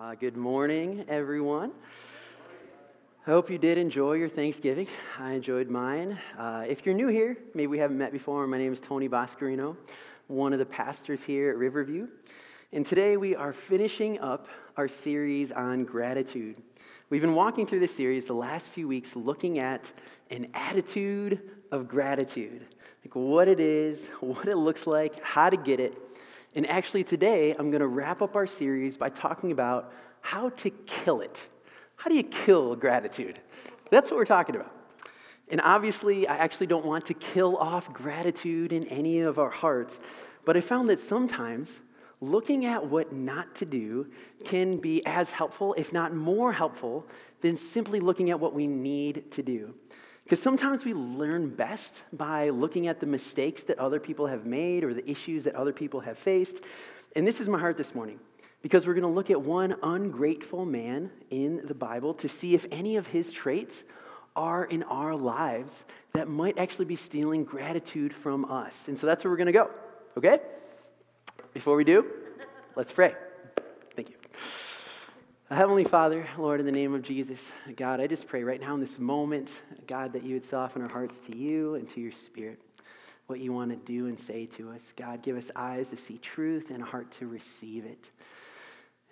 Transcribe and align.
Uh, 0.00 0.14
good 0.14 0.36
morning, 0.36 1.04
everyone. 1.08 1.72
I 3.26 3.30
hope 3.30 3.50
you 3.50 3.58
did 3.58 3.78
enjoy 3.78 4.12
your 4.12 4.28
Thanksgiving. 4.28 4.86
I 5.18 5.32
enjoyed 5.32 5.68
mine. 5.68 6.16
Uh, 6.38 6.64
if 6.68 6.86
you're 6.86 6.94
new 6.94 7.08
here, 7.08 7.36
maybe 7.52 7.66
we 7.66 7.78
haven't 7.78 7.98
met 7.98 8.12
before, 8.12 8.46
my 8.46 8.58
name 8.58 8.72
is 8.72 8.78
Tony 8.78 9.08
Boscarino, 9.08 9.76
one 10.28 10.52
of 10.52 10.60
the 10.60 10.66
pastors 10.66 11.20
here 11.26 11.50
at 11.50 11.56
Riverview. 11.56 12.06
And 12.72 12.86
today 12.86 13.16
we 13.16 13.34
are 13.34 13.52
finishing 13.52 14.20
up 14.20 14.46
our 14.76 14.86
series 14.86 15.50
on 15.50 15.84
gratitude. 15.84 16.62
We've 17.10 17.22
been 17.22 17.34
walking 17.34 17.66
through 17.66 17.80
this 17.80 17.96
series 17.96 18.24
the 18.24 18.34
last 18.34 18.68
few 18.68 18.86
weeks 18.86 19.16
looking 19.16 19.58
at 19.58 19.82
an 20.30 20.46
attitude 20.54 21.40
of 21.72 21.88
gratitude 21.88 22.68
like 23.04 23.14
what 23.14 23.48
it 23.48 23.60
is, 23.60 24.00
what 24.20 24.46
it 24.46 24.56
looks 24.56 24.86
like, 24.86 25.22
how 25.22 25.50
to 25.50 25.56
get 25.56 25.80
it 25.80 25.94
and 26.54 26.66
actually, 26.68 27.04
today, 27.04 27.54
I'm 27.58 27.70
going 27.70 27.80
to 27.80 27.86
wrap 27.86 28.22
up 28.22 28.34
our 28.34 28.46
series 28.46 28.96
by 28.96 29.10
talking 29.10 29.52
about 29.52 29.92
how 30.20 30.48
to 30.50 30.70
kill 30.70 31.20
it. 31.20 31.36
How 31.96 32.08
do 32.08 32.16
you 32.16 32.24
kill 32.24 32.74
gratitude? 32.74 33.38
That's 33.90 34.10
what 34.10 34.16
we're 34.16 34.24
talking 34.24 34.56
about. 34.56 34.74
And 35.50 35.60
obviously, 35.60 36.26
I 36.26 36.36
actually 36.36 36.66
don't 36.66 36.84
want 36.84 37.06
to 37.06 37.14
kill 37.14 37.56
off 37.56 37.92
gratitude 37.92 38.72
in 38.72 38.84
any 38.88 39.20
of 39.20 39.38
our 39.38 39.50
hearts, 39.50 39.98
but 40.44 40.56
I 40.56 40.60
found 40.60 40.88
that 40.90 41.00
sometimes 41.00 41.68
looking 42.20 42.66
at 42.66 42.84
what 42.84 43.12
not 43.12 43.54
to 43.56 43.64
do 43.64 44.06
can 44.44 44.78
be 44.78 45.04
as 45.06 45.30
helpful, 45.30 45.74
if 45.74 45.92
not 45.92 46.14
more 46.14 46.52
helpful, 46.52 47.06
than 47.40 47.56
simply 47.56 48.00
looking 48.00 48.30
at 48.30 48.38
what 48.38 48.54
we 48.54 48.66
need 48.66 49.30
to 49.32 49.42
do. 49.42 49.72
Because 50.28 50.42
sometimes 50.42 50.84
we 50.84 50.92
learn 50.92 51.48
best 51.48 51.90
by 52.12 52.50
looking 52.50 52.86
at 52.86 53.00
the 53.00 53.06
mistakes 53.06 53.62
that 53.62 53.78
other 53.78 53.98
people 53.98 54.26
have 54.26 54.44
made 54.44 54.84
or 54.84 54.92
the 54.92 55.10
issues 55.10 55.42
that 55.44 55.54
other 55.54 55.72
people 55.72 56.00
have 56.00 56.18
faced. 56.18 56.56
And 57.16 57.26
this 57.26 57.40
is 57.40 57.48
my 57.48 57.58
heart 57.58 57.78
this 57.78 57.94
morning 57.94 58.18
because 58.60 58.86
we're 58.86 58.92
going 58.92 59.04
to 59.04 59.08
look 59.08 59.30
at 59.30 59.40
one 59.40 59.76
ungrateful 59.82 60.66
man 60.66 61.10
in 61.30 61.62
the 61.64 61.72
Bible 61.72 62.12
to 62.12 62.28
see 62.28 62.54
if 62.54 62.66
any 62.70 62.96
of 62.96 63.06
his 63.06 63.32
traits 63.32 63.74
are 64.36 64.66
in 64.66 64.82
our 64.82 65.16
lives 65.16 65.72
that 66.12 66.28
might 66.28 66.58
actually 66.58 66.84
be 66.84 66.96
stealing 66.96 67.42
gratitude 67.42 68.12
from 68.22 68.44
us. 68.50 68.74
And 68.86 68.98
so 68.98 69.06
that's 69.06 69.24
where 69.24 69.30
we're 69.30 69.38
going 69.38 69.46
to 69.46 69.52
go. 69.52 69.70
Okay? 70.18 70.40
Before 71.54 71.74
we 71.74 71.84
do, 71.84 72.04
let's 72.76 72.92
pray. 72.92 73.14
Heavenly 75.50 75.84
Father, 75.84 76.28
Lord, 76.36 76.60
in 76.60 76.66
the 76.66 76.72
name 76.72 76.94
of 76.94 77.00
Jesus, 77.00 77.38
God, 77.74 78.02
I 78.02 78.06
just 78.06 78.26
pray 78.26 78.42
right 78.42 78.60
now 78.60 78.74
in 78.74 78.80
this 78.80 78.98
moment, 78.98 79.48
God, 79.86 80.12
that 80.12 80.22
you 80.22 80.34
would 80.34 80.46
soften 80.50 80.82
our 80.82 80.90
hearts 80.90 81.18
to 81.26 81.34
you 81.34 81.76
and 81.76 81.90
to 81.94 82.02
your 82.02 82.12
spirit, 82.12 82.60
what 83.28 83.40
you 83.40 83.50
want 83.50 83.70
to 83.70 83.90
do 83.90 84.08
and 84.08 84.20
say 84.20 84.44
to 84.58 84.70
us. 84.70 84.82
God, 84.98 85.22
give 85.22 85.38
us 85.38 85.46
eyes 85.56 85.86
to 85.88 85.96
see 85.96 86.18
truth 86.18 86.66
and 86.68 86.82
a 86.82 86.84
heart 86.84 87.10
to 87.20 87.26
receive 87.26 87.86
it. 87.86 88.04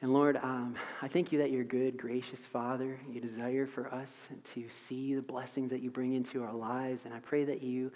And 0.02 0.12
Lord, 0.12 0.36
um, 0.36 0.76
I 1.00 1.08
thank 1.08 1.32
you 1.32 1.38
that 1.38 1.52
you're 1.52 1.64
good, 1.64 1.96
gracious 1.96 2.40
Father. 2.52 3.00
You 3.10 3.22
desire 3.22 3.66
for 3.66 3.92
us 3.94 4.10
to 4.52 4.66
see 4.90 5.14
the 5.14 5.22
blessings 5.22 5.70
that 5.70 5.80
you 5.80 5.90
bring 5.90 6.12
into 6.12 6.42
our 6.42 6.52
lives. 6.52 7.06
And 7.06 7.14
I 7.14 7.18
pray 7.20 7.46
that 7.46 7.62
you 7.62 7.90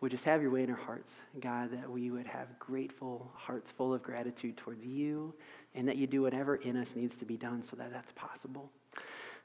would 0.00 0.10
just 0.10 0.24
have 0.24 0.42
your 0.42 0.50
way 0.50 0.64
in 0.64 0.70
our 0.70 0.76
hearts, 0.76 1.12
God, 1.40 1.70
that 1.70 1.88
we 1.88 2.10
would 2.10 2.26
have 2.26 2.48
grateful 2.58 3.30
hearts 3.36 3.70
full 3.76 3.94
of 3.94 4.02
gratitude 4.02 4.56
towards 4.56 4.84
you 4.84 5.32
and 5.76 5.86
that 5.86 5.96
you 5.96 6.06
do 6.06 6.22
whatever 6.22 6.56
in 6.56 6.76
us 6.76 6.88
needs 6.96 7.14
to 7.16 7.24
be 7.24 7.36
done 7.36 7.62
so 7.70 7.76
that 7.76 7.92
that's 7.92 8.10
possible. 8.12 8.70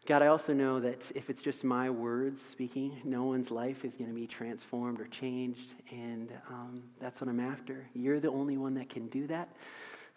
God, 0.08 0.24
I 0.24 0.28
also 0.28 0.52
know 0.52 0.80
that 0.80 1.00
if 1.14 1.30
it's 1.30 1.44
just 1.44 1.64
my 1.64 1.90
words 1.90 2.40
speaking, 2.52 3.00
no 3.04 3.26
one's 3.26 3.52
life 3.52 3.86
is 3.86 3.94
going 3.94 4.10
to 4.10 4.16
be 4.16 4.26
transformed 4.26 5.00
or 5.00 5.06
changed, 5.08 5.76
and 5.92 6.30
um, 6.50 6.82
that's 7.00 7.22
what 7.22 7.30
I'm 7.30 7.40
after. 7.40 7.86
You're 7.94 8.20
the 8.20 8.30
only 8.30 8.58
one 8.58 8.74
that 8.76 8.90
can 8.90 9.08
do 9.10 9.28
that. 9.28 9.50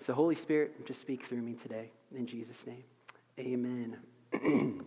So, 0.07 0.15
Holy 0.15 0.37
Spirit, 0.37 0.87
just 0.87 1.03
speak 1.03 1.27
through 1.29 1.43
me 1.43 1.57
today. 1.63 1.91
In 2.17 2.27
Jesus' 2.27 2.57
name, 2.67 2.85
amen. 3.39 3.99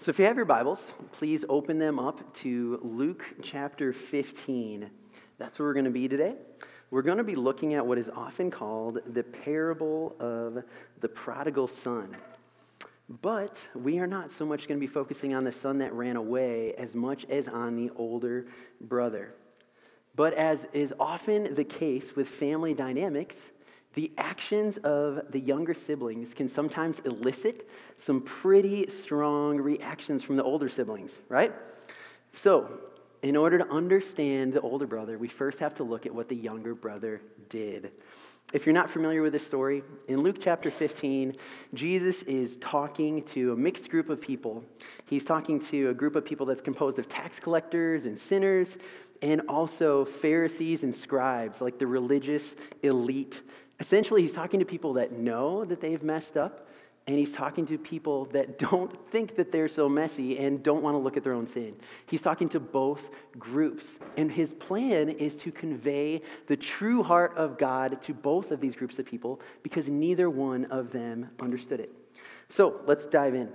so, 0.00 0.10
if 0.10 0.20
you 0.20 0.24
have 0.24 0.36
your 0.36 0.44
Bibles, 0.44 0.78
please 1.18 1.44
open 1.48 1.76
them 1.76 1.98
up 1.98 2.36
to 2.42 2.78
Luke 2.84 3.24
chapter 3.42 3.92
15. 4.12 4.88
That's 5.38 5.58
where 5.58 5.66
we're 5.66 5.74
going 5.74 5.84
to 5.86 5.90
be 5.90 6.06
today 6.06 6.34
we're 6.94 7.02
going 7.02 7.18
to 7.18 7.24
be 7.24 7.34
looking 7.34 7.74
at 7.74 7.84
what 7.84 7.98
is 7.98 8.08
often 8.14 8.52
called 8.52 9.00
the 9.14 9.24
parable 9.24 10.14
of 10.20 10.62
the 11.00 11.08
prodigal 11.08 11.66
son. 11.66 12.16
But 13.20 13.58
we 13.74 13.98
are 13.98 14.06
not 14.06 14.30
so 14.38 14.46
much 14.46 14.68
going 14.68 14.78
to 14.78 14.86
be 14.86 14.92
focusing 14.92 15.34
on 15.34 15.42
the 15.42 15.50
son 15.50 15.78
that 15.78 15.92
ran 15.92 16.14
away 16.14 16.72
as 16.78 16.94
much 16.94 17.24
as 17.28 17.48
on 17.48 17.74
the 17.74 17.90
older 17.96 18.46
brother. 18.80 19.34
But 20.14 20.34
as 20.34 20.60
is 20.72 20.92
often 21.00 21.56
the 21.56 21.64
case 21.64 22.14
with 22.14 22.28
family 22.28 22.74
dynamics, 22.74 23.34
the 23.94 24.12
actions 24.16 24.76
of 24.84 25.32
the 25.32 25.40
younger 25.40 25.74
siblings 25.74 26.32
can 26.32 26.46
sometimes 26.46 26.98
elicit 27.04 27.68
some 27.98 28.20
pretty 28.20 28.88
strong 28.88 29.56
reactions 29.56 30.22
from 30.22 30.36
the 30.36 30.44
older 30.44 30.68
siblings, 30.68 31.10
right? 31.28 31.52
So, 32.34 32.78
in 33.24 33.36
order 33.36 33.56
to 33.56 33.66
understand 33.70 34.52
the 34.52 34.60
older 34.60 34.86
brother, 34.86 35.16
we 35.16 35.28
first 35.28 35.58
have 35.58 35.74
to 35.74 35.82
look 35.82 36.04
at 36.04 36.14
what 36.14 36.28
the 36.28 36.36
younger 36.36 36.74
brother 36.74 37.22
did. 37.48 37.90
If 38.52 38.66
you're 38.66 38.74
not 38.74 38.90
familiar 38.90 39.22
with 39.22 39.32
this 39.32 39.46
story, 39.46 39.82
in 40.08 40.20
Luke 40.20 40.36
chapter 40.42 40.70
15, 40.70 41.34
Jesus 41.72 42.16
is 42.24 42.58
talking 42.58 43.22
to 43.32 43.54
a 43.54 43.56
mixed 43.56 43.88
group 43.88 44.10
of 44.10 44.20
people. 44.20 44.62
He's 45.06 45.24
talking 45.24 45.58
to 45.68 45.88
a 45.88 45.94
group 45.94 46.16
of 46.16 46.24
people 46.26 46.44
that's 46.44 46.60
composed 46.60 46.98
of 46.98 47.08
tax 47.08 47.40
collectors 47.40 48.04
and 48.04 48.20
sinners, 48.20 48.76
and 49.22 49.40
also 49.48 50.04
Pharisees 50.04 50.82
and 50.82 50.94
scribes, 50.94 51.62
like 51.62 51.78
the 51.78 51.86
religious 51.86 52.42
elite. 52.82 53.40
Essentially, 53.80 54.20
he's 54.20 54.34
talking 54.34 54.60
to 54.60 54.66
people 54.66 54.92
that 54.92 55.12
know 55.12 55.64
that 55.64 55.80
they've 55.80 56.02
messed 56.02 56.36
up, 56.36 56.63
and 57.06 57.18
he's 57.18 57.32
talking 57.32 57.66
to 57.66 57.76
people 57.76 58.26
that 58.26 58.58
don't 58.70 58.92
think 59.10 59.36
that 59.36 59.52
they're 59.52 59.68
so 59.68 59.88
messy 59.88 60.38
and 60.38 60.62
don't 60.62 60.82
want 60.82 60.94
to 60.94 60.98
look 60.98 61.16
at 61.16 61.24
their 61.24 61.34
own 61.34 61.46
sin. 61.46 61.74
He's 62.06 62.22
talking 62.22 62.48
to 62.50 62.60
both 62.60 63.00
groups. 63.38 63.84
And 64.16 64.30
his 64.30 64.52
plan 64.54 65.10
is 65.10 65.34
to 65.36 65.52
convey 65.52 66.22
the 66.46 66.56
true 66.56 67.02
heart 67.02 67.36
of 67.36 67.58
God 67.58 68.00
to 68.02 68.14
both 68.14 68.50
of 68.50 68.60
these 68.60 68.74
groups 68.74 68.98
of 68.98 69.06
people 69.06 69.40
because 69.62 69.88
neither 69.88 70.30
one 70.30 70.64
of 70.66 70.92
them 70.92 71.28
understood 71.40 71.80
it. 71.80 71.92
So 72.48 72.80
let's 72.86 73.04
dive 73.06 73.34
in. 73.34 73.48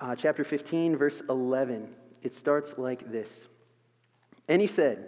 Uh, 0.00 0.16
chapter 0.16 0.42
15, 0.42 0.96
verse 0.96 1.22
11. 1.28 1.88
It 2.22 2.34
starts 2.34 2.72
like 2.78 3.10
this 3.10 3.28
And 4.48 4.60
he 4.60 4.66
said, 4.66 5.06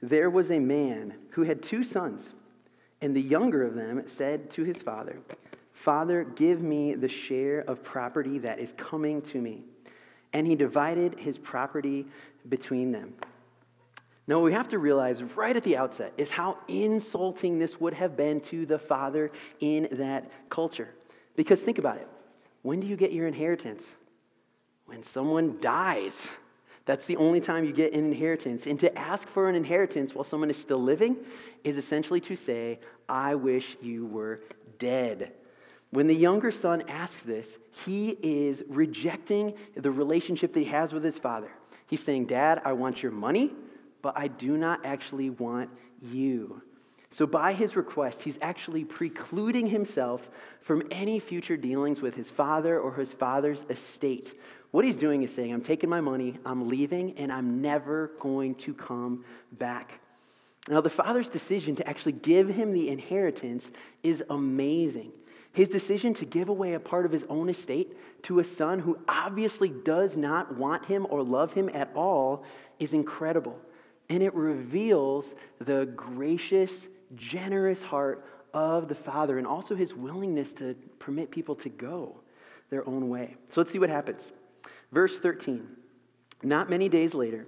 There 0.00 0.30
was 0.30 0.50
a 0.50 0.58
man 0.58 1.14
who 1.30 1.42
had 1.42 1.62
two 1.62 1.82
sons, 1.82 2.22
and 3.00 3.16
the 3.16 3.20
younger 3.20 3.66
of 3.66 3.74
them 3.74 4.04
said 4.06 4.50
to 4.52 4.62
his 4.62 4.80
father, 4.80 5.18
Father, 5.84 6.24
give 6.36 6.62
me 6.62 6.94
the 6.94 7.08
share 7.08 7.60
of 7.60 7.82
property 7.82 8.38
that 8.38 8.60
is 8.60 8.72
coming 8.76 9.20
to 9.22 9.38
me. 9.40 9.64
And 10.32 10.46
he 10.46 10.54
divided 10.54 11.18
his 11.18 11.38
property 11.38 12.06
between 12.48 12.92
them. 12.92 13.14
Now, 14.28 14.36
what 14.36 14.44
we 14.44 14.52
have 14.52 14.68
to 14.68 14.78
realize 14.78 15.22
right 15.36 15.56
at 15.56 15.64
the 15.64 15.76
outset 15.76 16.12
is 16.16 16.30
how 16.30 16.58
insulting 16.68 17.58
this 17.58 17.80
would 17.80 17.92
have 17.94 18.16
been 18.16 18.40
to 18.42 18.64
the 18.64 18.78
father 18.78 19.32
in 19.60 19.88
that 19.92 20.30
culture. 20.48 20.88
Because 21.34 21.60
think 21.60 21.78
about 21.78 21.96
it 21.96 22.08
when 22.62 22.78
do 22.78 22.86
you 22.86 22.96
get 22.96 23.12
your 23.12 23.26
inheritance? 23.26 23.84
When 24.86 25.02
someone 25.02 25.58
dies. 25.60 26.14
That's 26.84 27.06
the 27.06 27.16
only 27.16 27.40
time 27.40 27.64
you 27.64 27.72
get 27.72 27.92
an 27.92 28.04
inheritance. 28.04 28.66
And 28.66 28.78
to 28.80 28.96
ask 28.96 29.28
for 29.28 29.48
an 29.48 29.56
inheritance 29.56 30.14
while 30.14 30.24
someone 30.24 30.50
is 30.50 30.56
still 30.56 30.82
living 30.82 31.16
is 31.64 31.76
essentially 31.76 32.20
to 32.20 32.36
say, 32.36 32.78
I 33.08 33.34
wish 33.34 33.76
you 33.80 34.06
were 34.06 34.40
dead. 34.78 35.32
When 35.92 36.06
the 36.06 36.14
younger 36.14 36.50
son 36.50 36.82
asks 36.88 37.22
this, 37.22 37.46
he 37.84 38.16
is 38.22 38.62
rejecting 38.68 39.54
the 39.76 39.90
relationship 39.90 40.54
that 40.54 40.60
he 40.60 40.66
has 40.66 40.92
with 40.92 41.04
his 41.04 41.18
father. 41.18 41.50
He's 41.86 42.02
saying, 42.02 42.26
Dad, 42.26 42.62
I 42.64 42.72
want 42.72 43.02
your 43.02 43.12
money, 43.12 43.52
but 44.00 44.14
I 44.16 44.28
do 44.28 44.56
not 44.56 44.84
actually 44.86 45.28
want 45.28 45.68
you. 46.00 46.62
So, 47.10 47.26
by 47.26 47.52
his 47.52 47.76
request, 47.76 48.22
he's 48.22 48.38
actually 48.40 48.84
precluding 48.84 49.66
himself 49.66 50.22
from 50.62 50.82
any 50.90 51.20
future 51.20 51.58
dealings 51.58 52.00
with 52.00 52.14
his 52.14 52.30
father 52.30 52.80
or 52.80 52.94
his 52.94 53.12
father's 53.12 53.62
estate. 53.68 54.32
What 54.70 54.86
he's 54.86 54.96
doing 54.96 55.22
is 55.22 55.34
saying, 55.34 55.52
I'm 55.52 55.60
taking 55.60 55.90
my 55.90 56.00
money, 56.00 56.38
I'm 56.46 56.68
leaving, 56.68 57.18
and 57.18 57.30
I'm 57.30 57.60
never 57.60 58.12
going 58.18 58.54
to 58.56 58.72
come 58.72 59.26
back. 59.58 59.92
Now, 60.68 60.80
the 60.80 60.88
father's 60.88 61.28
decision 61.28 61.76
to 61.76 61.86
actually 61.86 62.12
give 62.12 62.48
him 62.48 62.72
the 62.72 62.88
inheritance 62.88 63.66
is 64.02 64.22
amazing. 64.30 65.12
His 65.52 65.68
decision 65.68 66.14
to 66.14 66.24
give 66.24 66.48
away 66.48 66.74
a 66.74 66.80
part 66.80 67.04
of 67.04 67.12
his 67.12 67.24
own 67.28 67.48
estate 67.48 67.96
to 68.22 68.38
a 68.38 68.44
son 68.44 68.78
who 68.78 68.98
obviously 69.06 69.68
does 69.68 70.16
not 70.16 70.56
want 70.56 70.86
him 70.86 71.06
or 71.10 71.22
love 71.22 71.52
him 71.52 71.68
at 71.74 71.90
all 71.94 72.44
is 72.78 72.94
incredible. 72.94 73.58
And 74.08 74.22
it 74.22 74.34
reveals 74.34 75.26
the 75.60 75.86
gracious, 75.94 76.70
generous 77.16 77.82
heart 77.82 78.24
of 78.54 78.88
the 78.88 78.94
Father 78.94 79.38
and 79.38 79.46
also 79.46 79.74
his 79.74 79.94
willingness 79.94 80.52
to 80.52 80.74
permit 80.98 81.30
people 81.30 81.54
to 81.56 81.68
go 81.68 82.16
their 82.70 82.88
own 82.88 83.08
way. 83.10 83.36
So 83.50 83.60
let's 83.60 83.72
see 83.72 83.78
what 83.78 83.90
happens. 83.90 84.32
Verse 84.90 85.18
13 85.18 85.66
Not 86.42 86.70
many 86.70 86.88
days 86.88 87.12
later, 87.12 87.46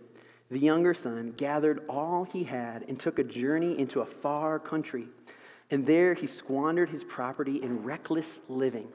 the 0.50 0.58
younger 0.58 0.92
son 0.92 1.32
gathered 1.38 1.84
all 1.88 2.24
he 2.24 2.44
had 2.44 2.84
and 2.88 3.00
took 3.00 3.18
a 3.18 3.24
journey 3.24 3.78
into 3.78 4.00
a 4.00 4.06
far 4.06 4.58
country 4.58 5.06
and 5.70 5.87
there 5.87 6.14
he 6.14 6.26
squandered 6.26 6.90
his 6.90 7.05
property 7.05 7.62
in 7.62 7.82
reckless 7.82 8.26
living. 8.49 8.88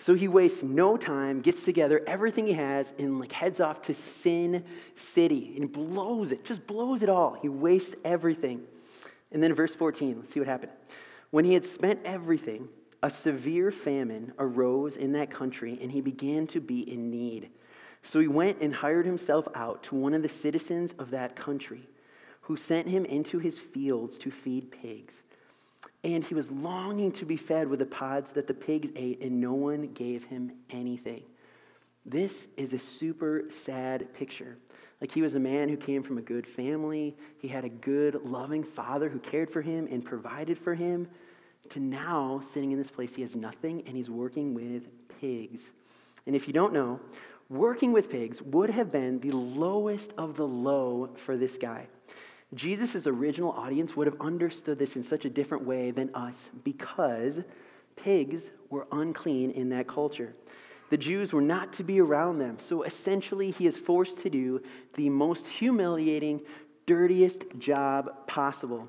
So 0.00 0.14
he 0.14 0.28
wastes 0.28 0.62
no 0.62 0.96
time, 0.96 1.42
gets 1.42 1.62
together 1.62 2.02
everything 2.06 2.46
he 2.46 2.54
has, 2.54 2.86
and 2.98 3.20
like 3.20 3.32
heads 3.32 3.60
off 3.60 3.82
to 3.82 3.94
Sin 4.22 4.64
City 5.14 5.54
and 5.56 5.70
blows 5.70 6.32
it, 6.32 6.44
just 6.44 6.66
blows 6.66 7.02
it 7.02 7.10
all. 7.10 7.36
He 7.40 7.50
wastes 7.50 7.94
everything. 8.04 8.62
And 9.30 9.42
then 9.42 9.54
verse 9.54 9.74
14, 9.74 10.16
let's 10.20 10.32
see 10.32 10.40
what 10.40 10.48
happened. 10.48 10.72
When 11.30 11.44
he 11.44 11.52
had 11.52 11.66
spent 11.66 12.00
everything, 12.04 12.66
a 13.02 13.10
severe 13.10 13.70
famine 13.70 14.32
arose 14.38 14.96
in 14.96 15.12
that 15.12 15.30
country, 15.30 15.78
and 15.82 15.92
he 15.92 16.00
began 16.00 16.46
to 16.48 16.60
be 16.60 16.90
in 16.90 17.10
need. 17.10 17.50
So 18.02 18.20
he 18.20 18.28
went 18.28 18.60
and 18.60 18.74
hired 18.74 19.06
himself 19.06 19.46
out 19.54 19.82
to 19.84 19.94
one 19.94 20.14
of 20.14 20.22
the 20.22 20.28
citizens 20.28 20.94
of 20.98 21.10
that 21.10 21.36
country, 21.36 21.86
who 22.40 22.56
sent 22.56 22.88
him 22.88 23.04
into 23.04 23.38
his 23.38 23.58
fields 23.58 24.16
to 24.18 24.30
feed 24.30 24.70
pigs. 24.70 25.14
And 26.02 26.24
he 26.24 26.34
was 26.34 26.50
longing 26.50 27.12
to 27.12 27.24
be 27.24 27.36
fed 27.36 27.68
with 27.68 27.80
the 27.80 27.86
pods 27.86 28.30
that 28.34 28.46
the 28.46 28.54
pigs 28.54 28.88
ate, 28.96 29.20
and 29.20 29.40
no 29.40 29.52
one 29.52 29.92
gave 29.92 30.24
him 30.24 30.52
anything. 30.70 31.22
This 32.06 32.32
is 32.56 32.72
a 32.72 32.78
super 32.78 33.44
sad 33.64 34.12
picture. 34.14 34.56
Like 35.00 35.12
he 35.12 35.22
was 35.22 35.34
a 35.34 35.40
man 35.40 35.68
who 35.68 35.76
came 35.76 36.02
from 36.02 36.18
a 36.18 36.22
good 36.22 36.46
family, 36.46 37.16
he 37.38 37.48
had 37.48 37.64
a 37.64 37.68
good, 37.68 38.20
loving 38.24 38.64
father 38.64 39.08
who 39.08 39.18
cared 39.18 39.50
for 39.50 39.62
him 39.62 39.88
and 39.90 40.04
provided 40.04 40.58
for 40.58 40.74
him, 40.74 41.08
to 41.70 41.80
now 41.80 42.42
sitting 42.52 42.72
in 42.72 42.78
this 42.78 42.90
place, 42.90 43.10
he 43.14 43.22
has 43.22 43.34
nothing 43.34 43.82
and 43.86 43.96
he's 43.96 44.10
working 44.10 44.54
with 44.54 44.82
pigs. 45.20 45.62
And 46.26 46.34
if 46.34 46.46
you 46.46 46.52
don't 46.52 46.72
know, 46.72 47.00
working 47.48 47.92
with 47.92 48.10
pigs 48.10 48.40
would 48.42 48.70
have 48.70 48.90
been 48.90 49.20
the 49.20 49.32
lowest 49.32 50.12
of 50.18 50.36
the 50.36 50.46
low 50.46 51.10
for 51.24 51.36
this 51.36 51.56
guy. 51.56 51.86
Jesus' 52.54 53.06
original 53.06 53.52
audience 53.52 53.96
would 53.96 54.06
have 54.06 54.20
understood 54.20 54.78
this 54.78 54.96
in 54.96 55.04
such 55.04 55.24
a 55.24 55.30
different 55.30 55.64
way 55.64 55.92
than 55.92 56.12
us 56.14 56.34
because 56.64 57.40
pigs 57.96 58.42
were 58.70 58.86
unclean 58.92 59.52
in 59.52 59.68
that 59.70 59.86
culture. 59.86 60.34
The 60.90 60.96
Jews 60.96 61.32
were 61.32 61.40
not 61.40 61.72
to 61.74 61.84
be 61.84 62.00
around 62.00 62.38
them. 62.38 62.58
So 62.68 62.82
essentially, 62.82 63.52
he 63.52 63.66
is 63.66 63.76
forced 63.76 64.18
to 64.22 64.30
do 64.30 64.60
the 64.94 65.08
most 65.08 65.46
humiliating, 65.46 66.40
dirtiest 66.86 67.44
job 67.58 68.26
possible. 68.26 68.88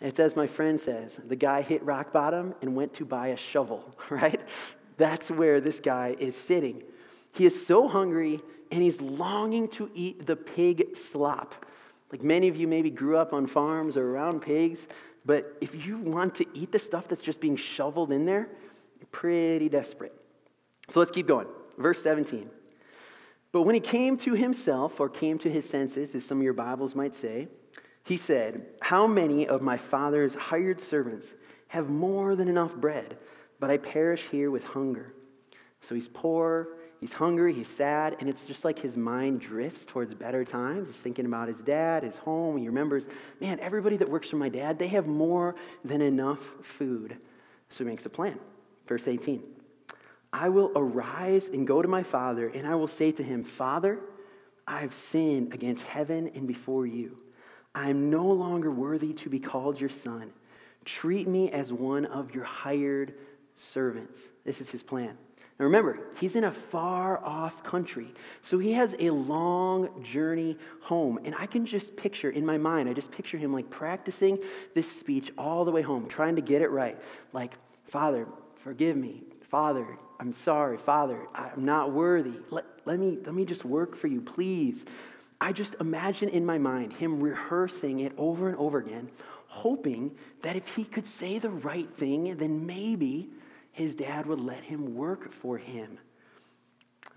It's 0.00 0.18
as 0.18 0.36
my 0.36 0.46
friend 0.46 0.80
says 0.80 1.16
the 1.28 1.36
guy 1.36 1.62
hit 1.62 1.82
rock 1.84 2.12
bottom 2.12 2.54
and 2.62 2.74
went 2.74 2.94
to 2.94 3.04
buy 3.04 3.28
a 3.28 3.36
shovel, 3.36 3.84
right? 4.10 4.40
That's 4.96 5.30
where 5.30 5.60
this 5.60 5.78
guy 5.80 6.16
is 6.18 6.36
sitting. 6.36 6.82
He 7.32 7.46
is 7.46 7.66
so 7.66 7.86
hungry 7.86 8.40
and 8.70 8.82
he's 8.82 9.00
longing 9.00 9.68
to 9.68 9.90
eat 9.94 10.26
the 10.26 10.36
pig 10.36 10.96
slop. 10.96 11.64
Like 12.10 12.22
many 12.22 12.48
of 12.48 12.56
you 12.56 12.66
maybe 12.66 12.90
grew 12.90 13.16
up 13.16 13.32
on 13.32 13.46
farms 13.46 13.96
or 13.96 14.10
around 14.10 14.40
pigs, 14.40 14.80
but 15.24 15.56
if 15.60 15.74
you 15.86 15.98
want 15.98 16.34
to 16.36 16.46
eat 16.54 16.72
the 16.72 16.78
stuff 16.78 17.06
that's 17.08 17.22
just 17.22 17.40
being 17.40 17.56
shoveled 17.56 18.12
in 18.12 18.24
there, 18.24 18.48
you're 18.98 19.08
pretty 19.12 19.68
desperate. 19.68 20.14
So 20.90 21.00
let's 21.00 21.12
keep 21.12 21.26
going. 21.26 21.46
Verse 21.76 22.02
17. 22.02 22.48
But 23.52 23.62
when 23.62 23.74
he 23.74 23.80
came 23.80 24.16
to 24.18 24.34
himself, 24.34 25.00
or 25.00 25.08
came 25.08 25.38
to 25.38 25.50
his 25.50 25.68
senses, 25.68 26.14
as 26.14 26.24
some 26.24 26.38
of 26.38 26.44
your 26.44 26.52
Bibles 26.52 26.94
might 26.94 27.14
say, 27.14 27.48
he 28.04 28.16
said, 28.16 28.64
How 28.80 29.06
many 29.06 29.46
of 29.46 29.62
my 29.62 29.76
father's 29.76 30.34
hired 30.34 30.80
servants 30.80 31.32
have 31.68 31.88
more 31.88 32.36
than 32.36 32.48
enough 32.48 32.74
bread, 32.74 33.18
but 33.60 33.70
I 33.70 33.76
perish 33.76 34.26
here 34.30 34.50
with 34.50 34.64
hunger? 34.64 35.12
So 35.88 35.94
he's 35.94 36.08
poor, 36.08 36.68
he's 37.00 37.12
hungry, 37.12 37.54
he's 37.54 37.68
sad, 37.68 38.16
and 38.20 38.28
it's 38.28 38.46
just 38.46 38.64
like 38.64 38.78
his 38.78 38.96
mind 38.96 39.40
drifts 39.40 39.84
towards 39.86 40.14
better 40.14 40.44
times. 40.44 40.88
He's 40.88 40.96
thinking 40.96 41.26
about 41.26 41.48
his 41.48 41.58
dad, 41.58 42.02
his 42.02 42.16
home. 42.16 42.56
He 42.56 42.66
remembers, 42.66 43.06
man, 43.40 43.60
everybody 43.60 43.96
that 43.96 44.08
works 44.08 44.30
for 44.30 44.36
my 44.36 44.48
dad, 44.48 44.78
they 44.78 44.88
have 44.88 45.06
more 45.06 45.54
than 45.84 46.00
enough 46.00 46.40
food. 46.78 47.16
So 47.70 47.84
he 47.84 47.90
makes 47.90 48.06
a 48.06 48.10
plan. 48.10 48.38
Verse 48.86 49.06
18 49.06 49.42
I 50.32 50.48
will 50.48 50.72
arise 50.76 51.46
and 51.46 51.66
go 51.66 51.80
to 51.80 51.88
my 51.88 52.02
father, 52.02 52.48
and 52.48 52.66
I 52.66 52.74
will 52.74 52.88
say 52.88 53.12
to 53.12 53.22
him, 53.22 53.44
Father, 53.44 53.98
I 54.66 54.80
have 54.80 54.94
sinned 54.94 55.54
against 55.54 55.82
heaven 55.84 56.30
and 56.34 56.46
before 56.46 56.86
you. 56.86 57.16
I 57.74 57.88
am 57.88 58.10
no 58.10 58.26
longer 58.26 58.70
worthy 58.70 59.14
to 59.14 59.30
be 59.30 59.38
called 59.38 59.80
your 59.80 59.90
son. 59.90 60.30
Treat 60.84 61.28
me 61.28 61.50
as 61.50 61.72
one 61.72 62.06
of 62.06 62.34
your 62.34 62.44
hired 62.44 63.14
servants. 63.56 64.18
This 64.44 64.60
is 64.60 64.68
his 64.68 64.82
plan. 64.82 65.16
Now 65.58 65.64
remember, 65.64 65.98
he's 66.20 66.36
in 66.36 66.44
a 66.44 66.52
far 66.52 67.22
off 67.24 67.64
country. 67.64 68.14
So 68.42 68.58
he 68.58 68.72
has 68.74 68.94
a 69.00 69.10
long 69.10 70.04
journey 70.04 70.56
home. 70.80 71.18
And 71.24 71.34
I 71.36 71.46
can 71.46 71.66
just 71.66 71.96
picture 71.96 72.30
in 72.30 72.46
my 72.46 72.56
mind, 72.56 72.88
I 72.88 72.92
just 72.92 73.10
picture 73.10 73.36
him 73.36 73.52
like 73.52 73.68
practicing 73.68 74.38
this 74.74 74.90
speech 75.00 75.32
all 75.36 75.64
the 75.64 75.72
way 75.72 75.82
home, 75.82 76.08
trying 76.08 76.36
to 76.36 76.42
get 76.42 76.62
it 76.62 76.70
right. 76.70 76.96
Like, 77.32 77.54
Father, 77.90 78.26
forgive 78.62 78.96
me. 78.96 79.24
Father, 79.50 79.86
I'm 80.20 80.34
sorry. 80.44 80.78
Father, 80.78 81.26
I'm 81.34 81.64
not 81.64 81.92
worthy. 81.92 82.34
Let, 82.50 82.64
let, 82.84 82.98
me, 82.98 83.18
let 83.24 83.34
me 83.34 83.44
just 83.44 83.64
work 83.64 83.96
for 83.96 84.06
you, 84.06 84.20
please. 84.20 84.84
I 85.40 85.52
just 85.52 85.74
imagine 85.80 86.28
in 86.28 86.44
my 86.44 86.58
mind 86.58 86.92
him 86.92 87.20
rehearsing 87.20 88.00
it 88.00 88.12
over 88.16 88.48
and 88.48 88.56
over 88.58 88.78
again, 88.78 89.10
hoping 89.46 90.12
that 90.42 90.54
if 90.54 90.66
he 90.68 90.84
could 90.84 91.08
say 91.08 91.38
the 91.38 91.50
right 91.50 91.88
thing, 91.98 92.36
then 92.36 92.66
maybe 92.66 93.28
his 93.78 93.94
dad 93.94 94.26
would 94.26 94.40
let 94.40 94.64
him 94.64 94.96
work 94.96 95.32
for 95.40 95.56
him. 95.56 95.98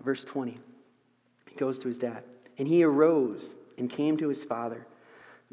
Verse 0.04 0.24
20. 0.24 0.56
He 1.50 1.56
goes 1.56 1.76
to 1.80 1.88
his 1.88 1.96
dad. 1.96 2.22
And 2.56 2.68
he 2.68 2.84
arose 2.84 3.42
and 3.78 3.90
came 3.90 4.16
to 4.18 4.28
his 4.28 4.44
father. 4.44 4.86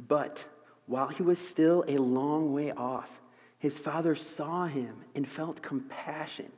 But 0.08 0.38
while 0.86 1.08
he 1.08 1.24
was 1.24 1.40
still 1.40 1.84
a 1.88 1.98
long 1.98 2.54
way 2.54 2.72
off, 2.74 3.10
his 3.58 3.76
father 3.76 4.16
saw 4.16 4.68
him 4.68 4.96
and 5.16 5.28
felt 5.28 5.64
compassion 5.64 6.52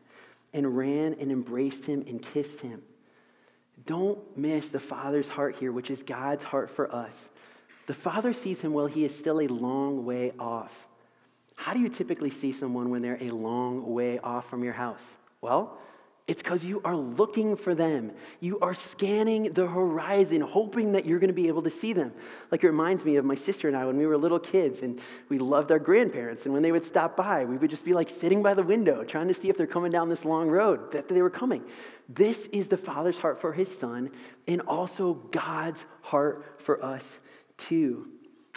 and 0.53 0.75
ran 0.75 1.15
and 1.21 1.31
embraced 1.31 1.85
him 1.85 2.03
and 2.05 2.21
kissed 2.21 2.59
him. 2.59 2.81
Don't 3.85 4.19
miss 4.37 4.67
the 4.67 4.81
Father's 4.81 5.29
heart 5.29 5.55
here, 5.55 5.71
which 5.71 5.89
is 5.89 6.03
God's 6.03 6.43
heart 6.43 6.69
for 6.75 6.93
us. 6.93 7.29
The 7.87 7.93
Father 7.93 8.33
sees 8.33 8.59
him 8.59 8.73
while 8.73 8.85
he 8.85 9.05
is 9.05 9.17
still 9.17 9.39
a 9.39 9.47
long 9.47 10.05
way 10.05 10.33
off. 10.37 10.73
How 11.61 11.73
do 11.73 11.79
you 11.79 11.89
typically 11.89 12.31
see 12.31 12.51
someone 12.51 12.89
when 12.89 13.03
they're 13.03 13.21
a 13.21 13.29
long 13.29 13.93
way 13.93 14.17
off 14.17 14.49
from 14.49 14.63
your 14.63 14.73
house? 14.73 15.03
Well, 15.41 15.77
it's 16.25 16.41
because 16.41 16.63
you 16.63 16.81
are 16.83 16.95
looking 16.95 17.55
for 17.55 17.75
them. 17.75 18.13
You 18.39 18.59
are 18.61 18.73
scanning 18.73 19.53
the 19.53 19.67
horizon, 19.67 20.41
hoping 20.41 20.91
that 20.93 21.05
you're 21.05 21.19
going 21.19 21.27
to 21.27 21.35
be 21.35 21.47
able 21.47 21.61
to 21.61 21.69
see 21.69 21.93
them. 21.93 22.13
Like 22.51 22.63
it 22.63 22.67
reminds 22.67 23.05
me 23.05 23.17
of 23.17 23.25
my 23.25 23.35
sister 23.35 23.67
and 23.67 23.77
I 23.77 23.85
when 23.85 23.95
we 23.95 24.07
were 24.07 24.17
little 24.17 24.39
kids 24.39 24.79
and 24.79 24.99
we 25.29 25.37
loved 25.37 25.71
our 25.71 25.77
grandparents. 25.77 26.45
And 26.45 26.53
when 26.53 26.63
they 26.63 26.71
would 26.71 26.83
stop 26.83 27.15
by, 27.15 27.45
we 27.45 27.57
would 27.57 27.69
just 27.69 27.85
be 27.85 27.93
like 27.93 28.09
sitting 28.09 28.41
by 28.41 28.55
the 28.55 28.63
window, 28.63 29.03
trying 29.03 29.27
to 29.27 29.35
see 29.35 29.49
if 29.49 29.55
they're 29.55 29.67
coming 29.67 29.91
down 29.91 30.09
this 30.09 30.25
long 30.25 30.49
road, 30.49 30.91
that 30.93 31.07
they 31.09 31.21
were 31.21 31.29
coming. 31.29 31.63
This 32.09 32.39
is 32.51 32.69
the 32.69 32.77
Father's 32.77 33.17
heart 33.17 33.39
for 33.39 33.53
his 33.53 33.69
Son, 33.77 34.09
and 34.47 34.61
also 34.61 35.13
God's 35.31 35.83
heart 36.01 36.59
for 36.65 36.83
us, 36.83 37.03
too. 37.59 38.07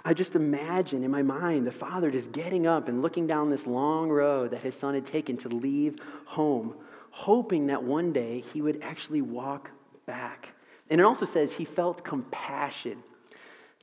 I 0.04 0.12
just 0.12 0.34
imagine 0.34 1.02
in 1.02 1.10
my 1.10 1.22
mind 1.22 1.66
the 1.66 1.72
Father 1.72 2.10
just 2.10 2.30
getting 2.32 2.66
up 2.66 2.88
and 2.88 3.00
looking 3.00 3.26
down 3.26 3.50
this 3.50 3.66
long 3.66 4.10
road 4.10 4.50
that 4.50 4.62
his 4.62 4.74
Son 4.74 4.94
had 4.94 5.06
taken 5.06 5.36
to 5.38 5.48
leave 5.48 5.98
home 6.26 6.74
hoping 7.14 7.68
that 7.68 7.80
one 7.80 8.12
day 8.12 8.42
he 8.52 8.60
would 8.60 8.80
actually 8.82 9.22
walk 9.22 9.70
back. 10.04 10.48
And 10.90 11.00
it 11.00 11.04
also 11.04 11.26
says 11.26 11.52
he 11.52 11.64
felt 11.64 12.04
compassion. 12.04 12.98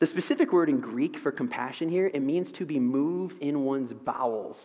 The 0.01 0.06
specific 0.06 0.51
word 0.51 0.68
in 0.68 0.82
Greek 0.82 1.18
for 1.18 1.32
compassion 1.32 1.88
here, 1.88 2.12
it 2.13 2.22
means 2.22 2.51
to 2.54 2.66
be 2.66 2.78
moved 2.78 3.42
in 3.42 3.63
one's 3.63 3.94
bowels. 3.94 4.58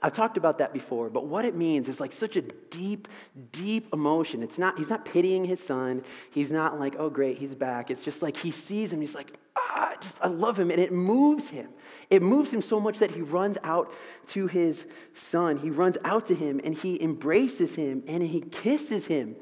I've 0.00 0.12
talked 0.12 0.36
about 0.36 0.58
that 0.58 0.72
before, 0.72 1.10
but 1.10 1.26
what 1.26 1.44
it 1.44 1.56
means 1.56 1.88
is 1.88 1.98
like 1.98 2.12
such 2.12 2.36
a 2.36 2.42
deep, 2.42 3.08
deep 3.50 3.88
emotion. 3.92 4.44
It's 4.44 4.58
not, 4.58 4.78
he's 4.78 4.90
not 4.90 5.04
pitying 5.04 5.44
his 5.44 5.58
son. 5.58 6.04
He's 6.30 6.52
not 6.52 6.78
like, 6.78 6.94
oh, 7.00 7.10
great, 7.10 7.38
he's 7.38 7.54
back. 7.54 7.90
It's 7.90 8.02
just 8.02 8.22
like 8.22 8.36
he 8.36 8.52
sees 8.52 8.92
him. 8.92 9.00
He's 9.00 9.14
like, 9.14 9.38
ah, 9.74 9.94
just, 10.00 10.16
I 10.20 10.28
love 10.28 10.58
him. 10.58 10.70
And 10.70 10.80
it 10.80 10.92
moves 10.92 11.48
him. 11.48 11.68
It 12.10 12.22
moves 12.22 12.50
him 12.50 12.62
so 12.62 12.78
much 12.80 12.98
that 12.98 13.10
he 13.10 13.20
runs 13.20 13.56
out 13.64 13.92
to 14.28 14.46
his 14.46 14.84
son. 15.30 15.58
He 15.58 15.70
runs 15.70 15.96
out 16.04 16.26
to 16.26 16.34
him 16.34 16.60
and 16.64 16.74
he 16.74 17.02
embraces 17.02 17.74
him 17.74 18.02
and 18.06 18.22
he 18.22 18.40
kisses 18.40 19.04
him. 19.04 19.36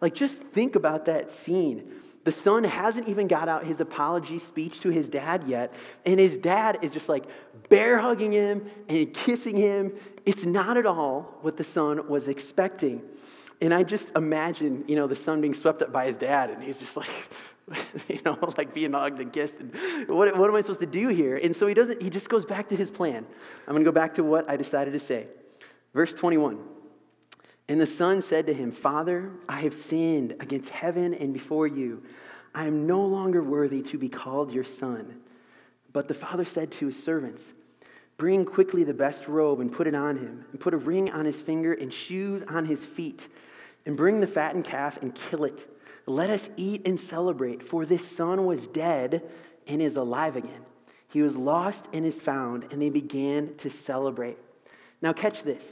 Like, 0.00 0.14
just 0.14 0.40
think 0.40 0.76
about 0.76 1.04
that 1.06 1.32
scene. 1.32 1.90
The 2.24 2.32
son 2.32 2.64
hasn't 2.64 3.06
even 3.08 3.28
got 3.28 3.48
out 3.48 3.66
his 3.66 3.80
apology 3.80 4.38
speech 4.38 4.80
to 4.80 4.88
his 4.88 5.08
dad 5.08 5.44
yet, 5.46 5.74
and 6.06 6.18
his 6.18 6.38
dad 6.38 6.78
is 6.80 6.90
just 6.90 7.06
like 7.06 7.24
bear 7.68 7.98
hugging 7.98 8.32
him 8.32 8.70
and 8.88 9.12
kissing 9.12 9.56
him. 9.56 9.92
It's 10.24 10.44
not 10.44 10.78
at 10.78 10.86
all 10.86 11.38
what 11.42 11.58
the 11.58 11.64
son 11.64 12.08
was 12.08 12.28
expecting. 12.28 13.02
And 13.60 13.74
I 13.74 13.82
just 13.82 14.08
imagine, 14.16 14.84
you 14.88 14.96
know, 14.96 15.06
the 15.06 15.16
son 15.16 15.42
being 15.42 15.54
swept 15.54 15.82
up 15.82 15.92
by 15.92 16.06
his 16.06 16.16
dad, 16.16 16.48
and 16.48 16.62
he's 16.62 16.78
just 16.78 16.96
like, 16.96 17.10
you 18.08 18.20
know, 18.24 18.38
like 18.56 18.74
being 18.74 18.92
hugged 18.92 19.20
and 19.20 19.32
kissed. 19.32 19.56
And 19.58 19.74
what, 20.08 20.36
what 20.36 20.48
am 20.48 20.56
I 20.56 20.60
supposed 20.60 20.80
to 20.80 20.86
do 20.86 21.08
here? 21.08 21.36
And 21.36 21.54
so 21.54 21.66
he 21.66 21.74
doesn't, 21.74 22.02
he 22.02 22.10
just 22.10 22.28
goes 22.28 22.44
back 22.44 22.68
to 22.68 22.76
his 22.76 22.90
plan. 22.90 23.26
I'm 23.66 23.74
going 23.74 23.84
to 23.84 23.90
go 23.90 23.94
back 23.94 24.14
to 24.14 24.24
what 24.24 24.48
I 24.48 24.56
decided 24.56 24.92
to 24.92 25.00
say. 25.00 25.26
Verse 25.94 26.12
21. 26.12 26.58
And 27.68 27.80
the 27.80 27.86
son 27.86 28.20
said 28.20 28.46
to 28.46 28.54
him, 28.54 28.72
Father, 28.72 29.30
I 29.48 29.60
have 29.60 29.74
sinned 29.74 30.34
against 30.40 30.68
heaven 30.68 31.14
and 31.14 31.32
before 31.32 31.66
you. 31.66 32.02
I 32.54 32.66
am 32.66 32.86
no 32.86 33.04
longer 33.04 33.42
worthy 33.42 33.82
to 33.82 33.98
be 33.98 34.08
called 34.08 34.52
your 34.52 34.64
son. 34.64 35.20
But 35.92 36.08
the 36.08 36.14
father 36.14 36.44
said 36.44 36.72
to 36.72 36.86
his 36.86 37.02
servants, 37.02 37.44
Bring 38.16 38.44
quickly 38.44 38.84
the 38.84 38.94
best 38.94 39.26
robe 39.26 39.60
and 39.60 39.72
put 39.72 39.86
it 39.86 39.94
on 39.94 40.16
him, 40.16 40.44
and 40.52 40.60
put 40.60 40.74
a 40.74 40.76
ring 40.76 41.10
on 41.10 41.24
his 41.24 41.36
finger 41.36 41.72
and 41.72 41.92
shoes 41.92 42.44
on 42.48 42.64
his 42.64 42.84
feet 42.84 43.22
and 43.86 43.96
bring 43.96 44.20
the 44.20 44.26
fattened 44.26 44.64
calf 44.64 44.98
and 45.02 45.18
kill 45.30 45.44
it. 45.44 45.68
Let 46.06 46.30
us 46.30 46.48
eat 46.56 46.82
and 46.86 46.98
celebrate, 46.98 47.66
for 47.66 47.86
this 47.86 48.06
son 48.16 48.44
was 48.46 48.66
dead 48.68 49.22
and 49.66 49.80
is 49.80 49.96
alive 49.96 50.36
again. 50.36 50.64
He 51.08 51.22
was 51.22 51.36
lost 51.36 51.84
and 51.92 52.04
is 52.04 52.20
found, 52.20 52.66
and 52.70 52.82
they 52.82 52.90
began 52.90 53.54
to 53.58 53.70
celebrate. 53.70 54.36
Now, 55.00 55.12
catch 55.12 55.42
this. 55.42 55.62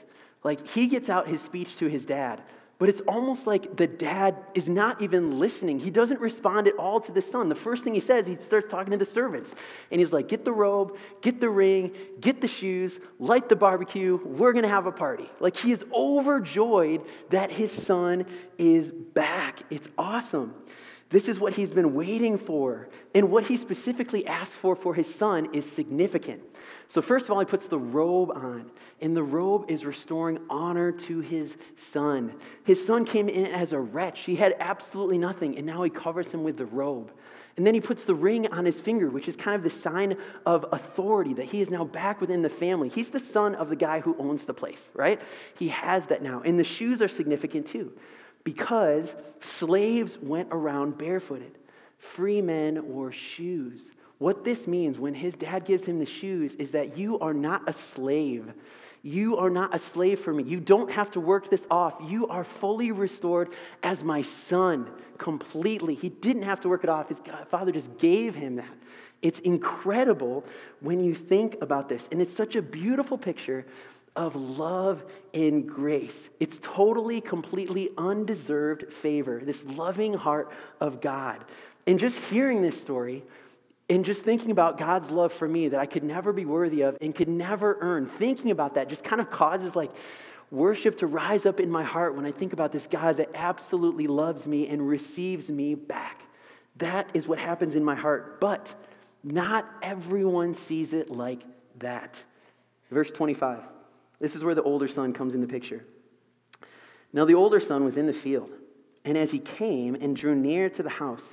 Like, 0.44 0.66
he 0.68 0.86
gets 0.86 1.08
out 1.08 1.28
his 1.28 1.40
speech 1.42 1.76
to 1.78 1.86
his 1.86 2.04
dad, 2.04 2.42
but 2.82 2.88
it's 2.88 3.00
almost 3.06 3.46
like 3.46 3.76
the 3.76 3.86
dad 3.86 4.34
is 4.54 4.68
not 4.68 5.00
even 5.00 5.38
listening. 5.38 5.78
He 5.78 5.88
doesn't 5.88 6.18
respond 6.18 6.66
at 6.66 6.74
all 6.74 7.00
to 7.02 7.12
the 7.12 7.22
son. 7.22 7.48
The 7.48 7.54
first 7.54 7.84
thing 7.84 7.94
he 7.94 8.00
says, 8.00 8.26
he 8.26 8.36
starts 8.44 8.68
talking 8.68 8.90
to 8.90 8.96
the 8.96 9.06
servants. 9.06 9.52
And 9.92 10.00
he's 10.00 10.12
like, 10.12 10.26
Get 10.26 10.44
the 10.44 10.50
robe, 10.50 10.96
get 11.20 11.40
the 11.40 11.48
ring, 11.48 11.92
get 12.20 12.40
the 12.40 12.48
shoes, 12.48 12.98
light 13.20 13.48
the 13.48 13.54
barbecue. 13.54 14.18
We're 14.24 14.52
going 14.52 14.64
to 14.64 14.68
have 14.68 14.86
a 14.86 14.90
party. 14.90 15.30
Like, 15.38 15.56
he 15.56 15.70
is 15.70 15.80
overjoyed 15.94 17.02
that 17.30 17.52
his 17.52 17.70
son 17.70 18.26
is 18.58 18.90
back. 18.90 19.62
It's 19.70 19.86
awesome. 19.96 20.52
This 21.08 21.28
is 21.28 21.38
what 21.38 21.54
he's 21.54 21.70
been 21.70 21.94
waiting 21.94 22.36
for. 22.36 22.88
And 23.14 23.30
what 23.30 23.44
he 23.44 23.58
specifically 23.58 24.26
asked 24.26 24.56
for 24.56 24.74
for 24.74 24.92
his 24.92 25.14
son 25.14 25.54
is 25.54 25.70
significant. 25.70 26.42
So, 26.92 27.00
first 27.00 27.26
of 27.26 27.30
all, 27.30 27.38
he 27.38 27.46
puts 27.46 27.68
the 27.68 27.78
robe 27.78 28.32
on, 28.32 28.72
and 29.02 29.16
the 29.16 29.22
robe 29.22 29.64
is 29.68 29.84
restoring 29.84 30.38
honor 30.48 30.92
to 30.92 31.20
his 31.20 31.52
son. 31.92 32.32
His 32.64 32.84
son 32.86 33.04
came 33.04 33.28
in 33.28 33.46
as 33.46 33.72
a 33.72 33.78
wretch. 33.78 34.20
He 34.20 34.36
had 34.36 34.54
absolutely 34.60 35.18
nothing, 35.18 35.58
and 35.58 35.66
now 35.66 35.82
he 35.82 35.90
covers 35.90 36.28
him 36.28 36.44
with 36.44 36.56
the 36.56 36.66
robe. 36.66 37.10
And 37.56 37.66
then 37.66 37.74
he 37.74 37.80
puts 37.80 38.04
the 38.04 38.14
ring 38.14 38.46
on 38.52 38.64
his 38.64 38.80
finger, 38.80 39.10
which 39.10 39.28
is 39.28 39.36
kind 39.36 39.54
of 39.56 39.62
the 39.62 39.78
sign 39.80 40.16
of 40.46 40.64
authority 40.72 41.34
that 41.34 41.44
he 41.44 41.60
is 41.60 41.68
now 41.68 41.84
back 41.84 42.20
within 42.20 42.40
the 42.40 42.48
family. 42.48 42.88
He's 42.88 43.10
the 43.10 43.20
son 43.20 43.54
of 43.56 43.68
the 43.68 43.76
guy 43.76 44.00
who 44.00 44.16
owns 44.18 44.44
the 44.44 44.54
place, 44.54 44.88
right? 44.94 45.20
He 45.58 45.68
has 45.68 46.06
that 46.06 46.22
now. 46.22 46.40
And 46.44 46.58
the 46.58 46.64
shoes 46.64 47.02
are 47.02 47.08
significant 47.08 47.68
too, 47.68 47.92
because 48.44 49.12
slaves 49.58 50.16
went 50.22 50.48
around 50.50 50.96
barefooted, 50.96 51.58
free 52.14 52.40
men 52.40 52.88
wore 52.88 53.12
shoes. 53.12 53.82
What 54.18 54.44
this 54.44 54.66
means 54.66 54.98
when 54.98 55.14
his 55.14 55.34
dad 55.34 55.66
gives 55.66 55.84
him 55.84 55.98
the 55.98 56.06
shoes 56.06 56.54
is 56.54 56.70
that 56.70 56.96
you 56.96 57.18
are 57.18 57.34
not 57.34 57.68
a 57.68 57.74
slave. 57.94 58.52
You 59.02 59.36
are 59.38 59.50
not 59.50 59.74
a 59.74 59.80
slave 59.80 60.20
for 60.20 60.32
me. 60.32 60.44
You 60.44 60.60
don't 60.60 60.90
have 60.90 61.10
to 61.12 61.20
work 61.20 61.50
this 61.50 61.62
off. 61.70 61.94
You 62.00 62.28
are 62.28 62.44
fully 62.44 62.92
restored 62.92 63.50
as 63.82 64.02
my 64.02 64.22
son 64.48 64.88
completely. 65.18 65.94
He 65.94 66.08
didn't 66.08 66.42
have 66.42 66.60
to 66.60 66.68
work 66.68 66.84
it 66.84 66.90
off. 66.90 67.08
His 67.08 67.18
father 67.50 67.72
just 67.72 67.98
gave 67.98 68.34
him 68.34 68.56
that. 68.56 68.74
It's 69.20 69.40
incredible 69.40 70.44
when 70.80 71.02
you 71.02 71.14
think 71.14 71.56
about 71.60 71.88
this. 71.88 72.06
And 72.12 72.20
it's 72.20 72.34
such 72.34 72.54
a 72.54 72.62
beautiful 72.62 73.18
picture 73.18 73.66
of 74.14 74.36
love 74.36 75.02
and 75.34 75.66
grace. 75.66 76.16
It's 76.38 76.58
totally, 76.62 77.20
completely 77.20 77.90
undeserved 77.98 78.92
favor, 79.02 79.40
this 79.44 79.62
loving 79.64 80.12
heart 80.12 80.52
of 80.80 81.00
God. 81.00 81.44
And 81.86 81.98
just 81.98 82.16
hearing 82.18 82.62
this 82.62 82.80
story, 82.80 83.24
and 83.88 84.04
just 84.04 84.22
thinking 84.22 84.50
about 84.50 84.78
God's 84.78 85.10
love 85.10 85.32
for 85.32 85.46
me 85.46 85.68
that 85.68 85.80
I 85.80 85.86
could 85.86 86.04
never 86.04 86.32
be 86.32 86.44
worthy 86.44 86.82
of 86.82 86.96
and 87.00 87.14
could 87.14 87.28
never 87.28 87.76
earn, 87.80 88.10
thinking 88.18 88.50
about 88.50 88.74
that 88.74 88.88
just 88.88 89.04
kind 89.04 89.20
of 89.20 89.30
causes 89.30 89.74
like 89.74 89.90
worship 90.50 90.98
to 90.98 91.06
rise 91.06 91.46
up 91.46 91.60
in 91.60 91.70
my 91.70 91.82
heart 91.82 92.14
when 92.14 92.26
I 92.26 92.32
think 92.32 92.52
about 92.52 92.72
this 92.72 92.86
God 92.90 93.16
that 93.16 93.30
absolutely 93.34 94.06
loves 94.06 94.46
me 94.46 94.68
and 94.68 94.86
receives 94.86 95.48
me 95.48 95.74
back. 95.74 96.22
That 96.76 97.08
is 97.14 97.26
what 97.26 97.38
happens 97.38 97.74
in 97.74 97.84
my 97.84 97.94
heart. 97.94 98.40
But 98.40 98.66
not 99.24 99.68
everyone 99.82 100.54
sees 100.54 100.92
it 100.92 101.10
like 101.10 101.42
that. 101.78 102.14
Verse 102.90 103.10
25. 103.10 103.60
This 104.20 104.36
is 104.36 104.44
where 104.44 104.54
the 104.54 104.62
older 104.62 104.88
son 104.88 105.12
comes 105.12 105.34
in 105.34 105.40
the 105.40 105.46
picture. 105.46 105.84
Now, 107.12 107.24
the 107.24 107.34
older 107.34 107.60
son 107.60 107.84
was 107.84 107.96
in 107.96 108.06
the 108.06 108.12
field, 108.12 108.50
and 109.04 109.18
as 109.18 109.30
he 109.30 109.38
came 109.38 109.94
and 109.96 110.16
drew 110.16 110.34
near 110.34 110.70
to 110.70 110.82
the 110.82 110.88
house, 110.88 111.24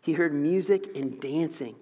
he 0.00 0.12
heard 0.12 0.32
music 0.32 0.96
and 0.96 1.20
dancing. 1.20 1.74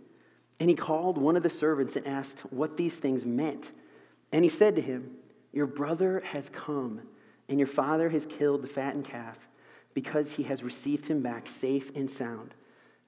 And 0.61 0.71
he 0.71 0.77
called 0.77 1.19
one 1.19 1.37
of 1.37 1.43
the 1.43 1.51
servants 1.51 1.97
and 1.97 2.07
asked 2.07 2.39
what 2.51 2.77
these 2.77 2.95
things 2.95 3.25
meant. 3.25 3.71
And 4.33 4.45
he 4.45 4.51
said 4.51 4.77
to 4.77 4.83
him, 4.83 5.11
Your 5.53 5.67
brother 5.67 6.23
has 6.27 6.49
come, 6.51 7.01
and 7.49 7.59
your 7.59 7.69
father 7.69 8.09
has 8.09 8.27
killed 8.27 8.63
the 8.63 8.69
fattened 8.69 9.05
calf, 9.05 9.37
because 9.95 10.31
he 10.31 10.43
has 10.45 10.63
received 10.63 11.07
him 11.07 11.23
back 11.23 11.49
safe 11.49 11.91
and 11.95 12.11
sound. 12.11 12.55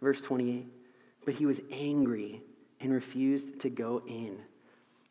Verse 0.01 0.21
28 0.23 0.67
But 1.25 1.35
he 1.35 1.47
was 1.47 1.61
angry 1.71 2.43
and 2.81 2.93
refused 2.93 3.61
to 3.61 3.71
go 3.71 4.03
in. 4.07 4.39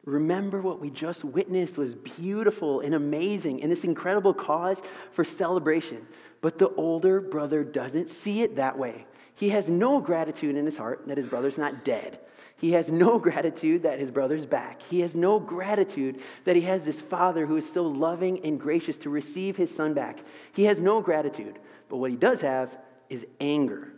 Remember 0.06 0.62
what 0.62 0.80
we 0.80 0.92
just 0.92 1.24
witnessed 1.24 1.78
was 1.78 1.96
beautiful 1.96 2.82
and 2.82 2.94
amazing 2.94 3.64
and 3.64 3.72
this 3.72 3.84
incredible 3.84 4.36
cause 4.36 4.78
for 5.14 5.24
celebration. 5.24 6.06
But 6.42 6.60
the 6.60 6.70
older 6.76 7.20
brother 7.20 7.64
doesn't 7.64 8.12
see 8.12 8.44
it 8.44 8.56
that 8.58 8.78
way. 8.78 9.08
He 9.36 9.50
has 9.50 9.68
no 9.68 10.00
gratitude 10.00 10.56
in 10.56 10.66
his 10.66 10.78
heart 10.78 11.08
that 11.08 11.18
his 11.18 11.28
brother's 11.28 11.58
not 11.58 11.86
dead. 11.86 12.20
He 12.58 12.72
has 12.72 12.90
no 12.90 13.20
gratitude 13.20 13.84
that 13.84 14.00
his 14.00 14.10
brother's 14.12 14.46
back. 14.46 14.82
He 14.82 15.02
has 15.02 15.14
no 15.14 15.40
gratitude 15.40 16.22
that 16.46 16.56
he 16.56 16.62
has 16.64 16.82
this 16.84 17.00
father 17.00 17.46
who 17.46 17.58
is 17.58 17.66
so 17.74 17.84
loving 17.84 18.44
and 18.46 18.60
gracious 18.60 18.98
to 18.98 19.10
receive 19.10 19.58
his 19.58 19.74
son 19.74 19.94
back. 19.94 20.20
He 20.54 20.64
has 20.64 20.80
no 20.80 21.02
gratitude. 21.02 21.60
But 21.90 21.98
what 21.98 22.12
he 22.12 22.18
does 22.18 22.42
have 22.42 22.76
is 23.10 23.26
anger. 23.40 23.92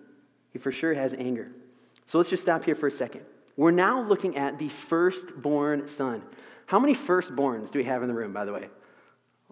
He 0.51 0.59
for 0.59 0.71
sure 0.71 0.93
has 0.93 1.13
anger. 1.13 1.51
So 2.07 2.17
let's 2.17 2.29
just 2.29 2.43
stop 2.43 2.63
here 2.63 2.75
for 2.75 2.87
a 2.87 2.91
second. 2.91 3.21
We're 3.57 3.71
now 3.71 4.01
looking 4.01 4.37
at 4.37 4.57
the 4.57 4.69
firstborn 4.69 5.87
son. 5.87 6.23
How 6.65 6.79
many 6.79 6.95
firstborns 6.95 7.71
do 7.71 7.79
we 7.79 7.85
have 7.85 8.01
in 8.01 8.07
the 8.07 8.13
room, 8.13 8.33
by 8.33 8.45
the 8.45 8.53
way? 8.53 8.69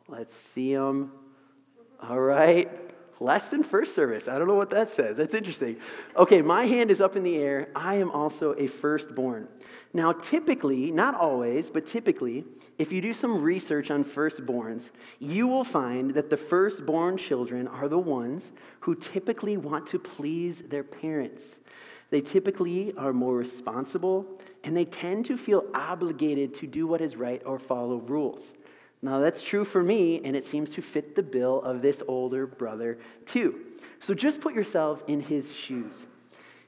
Let's 0.08 0.36
see 0.54 0.74
them. 0.74 1.12
All 2.02 2.20
right. 2.20 2.70
Less 3.20 3.48
than 3.48 3.64
first 3.64 3.96
service. 3.96 4.28
I 4.28 4.38
don't 4.38 4.48
know 4.48 4.56
what 4.56 4.70
that 4.72 4.92
says. 4.92 5.18
That's 5.18 5.34
interesting. 5.34 5.78
Okay, 6.18 6.42
my 6.42 6.66
hand 6.66 6.92
is 6.92 7.00
up 7.00 7.16
in 7.16 7.24
the 7.24 7.38
air. 7.38 7.70
I 7.76 7.96
am 7.96 8.12
also 8.12 8.54
a 8.58 8.68
firstborn. 8.68 9.48
Now, 9.94 10.12
typically, 10.12 10.92
not 10.92 11.16
always, 11.16 11.70
but 11.70 11.88
typically, 11.88 12.44
if 12.78 12.92
you 12.92 13.00
do 13.00 13.14
some 13.14 13.42
research 13.42 13.90
on 13.90 14.04
firstborns, 14.04 14.90
you 15.20 15.48
will 15.48 15.64
find 15.64 16.14
that 16.14 16.30
the 16.30 16.36
firstborn 16.36 17.18
children 17.18 17.70
are 17.70 17.88
the 17.88 17.98
ones 17.98 18.44
who 18.82 18.96
typically 18.96 19.56
want 19.56 19.88
to 19.88 20.00
please 20.00 20.62
their 20.70 20.84
parents. 20.84 21.42
They 22.10 22.20
typically 22.20 22.94
are 22.98 23.14
more 23.14 23.36
responsible, 23.38 24.26
and 24.66 24.76
they 24.76 24.86
tend 24.86 25.26
to 25.28 25.38
feel 25.38 25.64
obligated 25.74 26.54
to 26.56 26.68
do 26.68 26.86
what 26.86 27.00
is 27.00 27.16
right 27.16 27.42
or 27.46 27.60
follow 27.60 27.98
rules. 27.98 28.42
Now, 29.02 29.20
that's 29.20 29.42
true 29.42 29.66
for 29.66 29.84
me, 29.84 30.22
and 30.24 30.36
it 30.36 30.46
seems 30.46 30.70
to 30.72 30.82
fit 30.82 31.16
the 31.16 31.24
bill 31.24 31.62
of 31.62 31.82
this 31.82 32.02
older 32.08 32.48
brother, 32.48 32.98
too. 33.26 33.60
So 34.02 34.14
just 34.14 34.42
put 34.42 34.54
yourselves 34.54 35.04
in 35.08 35.20
his 35.20 35.52
shoes. 35.52 35.94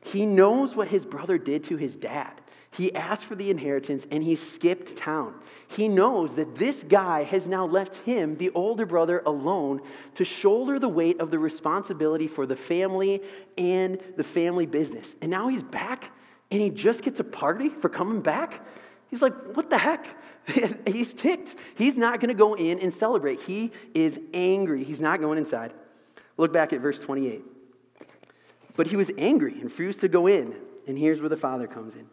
He 0.01 0.25
knows 0.25 0.75
what 0.75 0.87
his 0.87 1.05
brother 1.05 1.37
did 1.37 1.63
to 1.65 1.77
his 1.77 1.95
dad. 1.95 2.41
He 2.71 2.93
asked 2.93 3.25
for 3.25 3.35
the 3.35 3.49
inheritance 3.49 4.05
and 4.11 4.23
he 4.23 4.35
skipped 4.35 4.97
town. 4.97 5.33
He 5.67 5.87
knows 5.87 6.35
that 6.35 6.57
this 6.57 6.83
guy 6.87 7.23
has 7.23 7.47
now 7.47 7.65
left 7.65 7.95
him, 7.97 8.37
the 8.37 8.51
older 8.51 8.85
brother, 8.85 9.23
alone 9.25 9.81
to 10.15 10.23
shoulder 10.23 10.77
the 10.77 10.87
weight 10.87 11.19
of 11.19 11.31
the 11.31 11.39
responsibility 11.39 12.27
for 12.27 12.45
the 12.45 12.55
family 12.55 13.23
and 13.57 13.99
the 14.15 14.23
family 14.23 14.67
business. 14.67 15.07
And 15.21 15.31
now 15.31 15.47
he's 15.47 15.63
back 15.63 16.11
and 16.51 16.61
he 16.61 16.69
just 16.69 17.01
gets 17.01 17.19
a 17.19 17.23
party 17.23 17.69
for 17.69 17.89
coming 17.89 18.21
back. 18.21 18.61
He's 19.09 19.21
like, 19.21 19.33
what 19.55 19.69
the 19.69 19.77
heck? 19.77 20.07
He's 20.87 21.13
ticked. 21.13 21.55
He's 21.75 21.95
not 21.95 22.19
going 22.19 22.29
to 22.29 22.37
go 22.37 22.55
in 22.55 22.79
and 22.79 22.93
celebrate. 22.93 23.41
He 23.41 23.71
is 23.93 24.19
angry. 24.33 24.83
He's 24.83 25.01
not 25.01 25.19
going 25.19 25.37
inside. 25.37 25.73
Look 26.37 26.53
back 26.53 26.73
at 26.73 26.79
verse 26.79 26.99
28. 26.99 27.43
But 28.75 28.87
he 28.87 28.95
was 28.95 29.09
angry 29.17 29.53
and 29.53 29.65
refused 29.65 30.01
to 30.01 30.07
go 30.07 30.27
in. 30.27 30.55
And 30.87 30.97
here's 30.97 31.19
where 31.19 31.29
the 31.29 31.37
father 31.37 31.67
comes 31.67 31.95
in. 31.95 32.07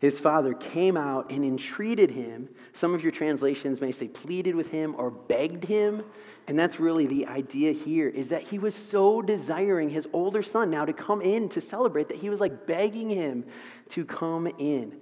His 0.00 0.18
father 0.18 0.54
came 0.54 0.96
out 0.96 1.30
and 1.30 1.44
entreated 1.44 2.10
him. 2.10 2.48
Some 2.72 2.94
of 2.94 3.02
your 3.02 3.12
translations 3.12 3.80
may 3.80 3.92
say 3.92 4.08
pleaded 4.08 4.54
with 4.54 4.70
him 4.70 4.94
or 4.98 5.10
begged 5.10 5.64
him. 5.64 6.02
And 6.48 6.58
that's 6.58 6.80
really 6.80 7.06
the 7.06 7.26
idea 7.26 7.72
here 7.72 8.08
is 8.08 8.28
that 8.28 8.42
he 8.42 8.58
was 8.58 8.74
so 8.74 9.20
desiring 9.20 9.90
his 9.90 10.08
older 10.12 10.42
son 10.42 10.70
now 10.70 10.84
to 10.86 10.92
come 10.92 11.20
in 11.20 11.48
to 11.50 11.60
celebrate 11.60 12.08
that 12.08 12.16
he 12.16 12.30
was 12.30 12.40
like 12.40 12.66
begging 12.66 13.10
him 13.10 13.44
to 13.90 14.04
come 14.04 14.46
in. 14.58 14.96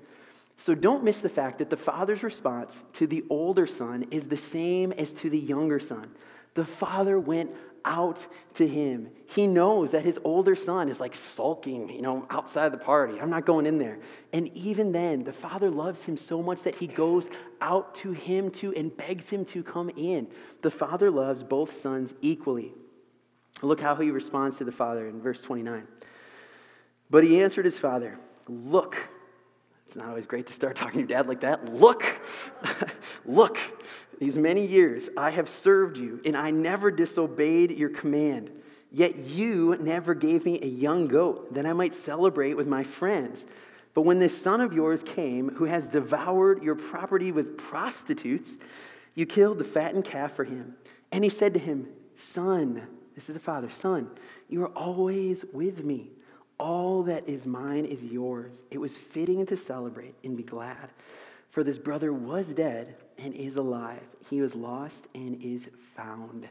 So 0.64 0.74
don't 0.74 1.04
miss 1.04 1.18
the 1.18 1.28
fact 1.28 1.58
that 1.58 1.70
the 1.70 1.76
father's 1.76 2.22
response 2.22 2.74
to 2.94 3.06
the 3.06 3.24
older 3.30 3.66
son 3.66 4.06
is 4.10 4.24
the 4.24 4.36
same 4.36 4.92
as 4.92 5.12
to 5.14 5.30
the 5.30 5.38
younger 5.38 5.78
son. 5.78 6.10
The 6.54 6.64
father 6.64 7.18
went 7.18 7.54
out 7.84 8.18
to 8.56 8.66
him. 8.66 9.08
He 9.26 9.46
knows 9.46 9.92
that 9.92 10.04
his 10.04 10.18
older 10.24 10.56
son 10.56 10.88
is 10.88 10.98
like 10.98 11.14
sulking, 11.14 11.88
you 11.88 12.02
know, 12.02 12.26
outside 12.30 12.72
the 12.72 12.78
party. 12.78 13.20
I'm 13.20 13.30
not 13.30 13.46
going 13.46 13.66
in 13.66 13.78
there. 13.78 13.98
And 14.32 14.48
even 14.56 14.90
then, 14.90 15.22
the 15.22 15.32
father 15.32 15.70
loves 15.70 16.02
him 16.02 16.16
so 16.16 16.42
much 16.42 16.62
that 16.64 16.74
he 16.74 16.86
goes 16.86 17.26
out 17.60 17.94
to 17.96 18.12
him 18.12 18.50
too 18.50 18.74
and 18.74 18.94
begs 18.96 19.28
him 19.28 19.44
to 19.46 19.62
come 19.62 19.90
in. 19.90 20.26
The 20.62 20.70
father 20.70 21.10
loves 21.10 21.42
both 21.42 21.80
sons 21.80 22.12
equally. 22.20 22.72
Look 23.62 23.80
how 23.80 23.94
he 23.94 24.10
responds 24.10 24.58
to 24.58 24.64
the 24.64 24.72
father 24.72 25.08
in 25.08 25.20
verse 25.20 25.40
29. 25.40 25.86
But 27.10 27.24
he 27.24 27.42
answered 27.42 27.64
his 27.64 27.78
father, 27.78 28.18
Look, 28.48 28.96
not 29.98 30.08
always 30.08 30.26
great 30.26 30.46
to 30.46 30.52
start 30.52 30.76
talking 30.82 31.00
to 31.00 31.06
dad 31.06 31.28
like 31.28 31.40
that. 31.40 31.74
Look, 31.74 32.04
look, 33.26 33.58
These 34.18 34.36
many 34.36 34.66
years 34.66 35.08
I 35.16 35.30
have 35.30 35.48
served 35.48 35.96
you, 35.96 36.20
and 36.24 36.36
I 36.36 36.50
never 36.50 36.90
disobeyed 36.90 37.72
your 37.72 37.90
command. 37.90 38.50
Yet 38.90 39.16
you 39.16 39.76
never 39.80 40.14
gave 40.14 40.44
me 40.44 40.60
a 40.62 40.66
young 40.66 41.08
goat 41.08 41.52
that 41.54 41.66
I 41.66 41.72
might 41.72 41.94
celebrate 41.94 42.54
with 42.54 42.66
my 42.66 42.82
friends. 42.82 43.44
But 43.94 44.02
when 44.02 44.18
this 44.18 44.40
son 44.40 44.60
of 44.60 44.72
yours 44.72 45.02
came, 45.04 45.50
who 45.50 45.64
has 45.64 45.86
devoured 45.86 46.62
your 46.62 46.74
property 46.74 47.32
with 47.32 47.58
prostitutes, 47.58 48.52
you 49.14 49.26
killed 49.26 49.58
the 49.58 49.64
fattened 49.64 50.04
calf 50.04 50.34
for 50.34 50.44
him. 50.44 50.74
And 51.12 51.22
he 51.22 51.30
said 51.30 51.52
to 51.54 51.60
him, 51.60 51.86
Son, 52.32 52.82
this 53.14 53.28
is 53.28 53.34
the 53.34 53.40
father, 53.40 53.68
son, 53.70 54.08
you 54.48 54.62
are 54.62 54.76
always 54.76 55.44
with 55.52 55.84
me. 55.84 56.10
All 56.58 57.02
that 57.04 57.28
is 57.28 57.46
mine 57.46 57.84
is 57.84 58.02
yours. 58.02 58.52
It 58.70 58.78
was 58.78 58.96
fitting 59.12 59.46
to 59.46 59.56
celebrate 59.56 60.14
and 60.24 60.36
be 60.36 60.42
glad. 60.42 60.90
For 61.50 61.62
this 61.64 61.78
brother 61.78 62.12
was 62.12 62.46
dead 62.46 62.94
and 63.16 63.34
is 63.34 63.56
alive. 63.56 64.02
He 64.28 64.40
was 64.40 64.54
lost 64.54 65.06
and 65.14 65.42
is 65.42 65.62
found. 65.96 66.48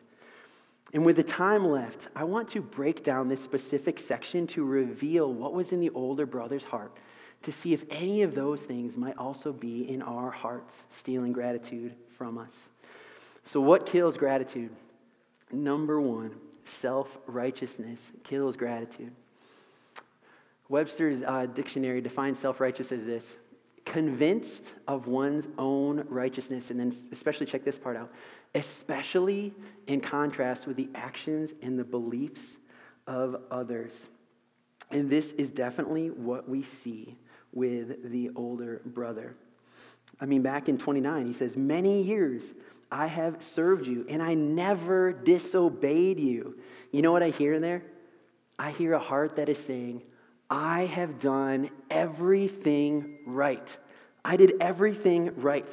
And 0.94 1.06
with 1.06 1.18
the 1.18 1.24
time 1.24 1.68
left, 1.68 2.08
I 2.16 2.24
want 2.24 2.50
to 2.52 2.62
break 2.62 3.04
down 3.04 3.28
this 3.28 3.44
specific 3.44 4.00
section 4.00 4.48
to 4.48 4.64
reveal 4.64 5.34
what 5.34 5.54
was 5.54 5.70
in 5.72 5.82
the 5.82 5.90
older 5.90 6.26
brother's 6.26 6.64
heart, 6.64 6.92
to 7.44 7.52
see 7.52 7.74
if 7.74 7.84
any 7.90 8.22
of 8.22 8.34
those 8.34 8.62
things 8.62 8.96
might 8.96 9.18
also 9.18 9.52
be 9.52 9.90
in 9.90 10.02
our 10.02 10.32
hearts, 10.32 10.74
stealing 11.00 11.34
gratitude 11.34 11.94
from 12.18 12.38
us. 12.38 12.54
So, 13.46 13.60
what 13.60 13.86
kills 13.86 14.18
gratitude? 14.18 14.72
Number 15.52 16.02
one, 16.02 16.32
self 16.82 17.08
righteousness 17.28 18.00
kills 18.24 18.56
gratitude. 18.56 19.12
Webster's 20.70 21.24
uh, 21.26 21.46
dictionary 21.48 22.02
defines 22.02 22.40
self 22.40 22.60
righteous 22.60 22.92
as 22.92 23.06
this 23.06 23.24
convinced 23.86 24.64
of 24.88 25.08
one's 25.08 25.48
own 25.58 26.06
righteousness. 26.10 26.70
And 26.70 26.80
then, 26.80 26.96
especially 27.12 27.46
check 27.46 27.64
this 27.64 27.78
part 27.78 27.96
out, 27.96 28.12
especially 28.56 29.54
in 29.88 30.02
contrast 30.02 30.68
with 30.68 30.76
the 30.76 30.90
actions 30.94 31.52
and 31.62 31.80
the 31.80 31.84
beliefs 31.84 32.42
of 33.08 33.38
others. 33.50 33.92
And 34.92 35.10
this 35.10 35.28
is 35.38 35.50
definitely 35.50 36.10
what 36.10 36.50
we 36.50 36.64
see 36.64 37.18
with 37.54 38.12
the 38.12 38.30
older 38.36 38.82
brother. 38.86 39.36
I 40.20 40.26
mean, 40.26 40.42
back 40.42 40.70
in 40.70 40.78
29, 40.78 41.26
he 41.26 41.34
says, 41.34 41.56
Many 41.56 42.02
years 42.02 42.44
I 42.92 43.08
have 43.08 43.44
served 43.44 43.86
you, 43.86 44.06
and 44.10 44.22
I 44.22 44.34
never 44.34 45.12
disobeyed 45.12 46.20
you. 46.20 46.58
You 46.92 47.02
know 47.02 47.12
what 47.12 47.24
I 47.24 47.30
hear 47.30 47.54
in 47.54 47.62
there? 47.62 47.84
I 48.60 48.72
hear 48.72 48.94
a 48.94 49.00
heart 49.00 49.36
that 49.36 49.50
is 49.50 49.58
saying, 49.66 50.02
I 50.50 50.86
have 50.86 51.20
done 51.20 51.70
everything 51.90 53.18
right. 53.26 53.68
I 54.24 54.38
did 54.38 54.54
everything 54.62 55.32
right. 55.36 55.68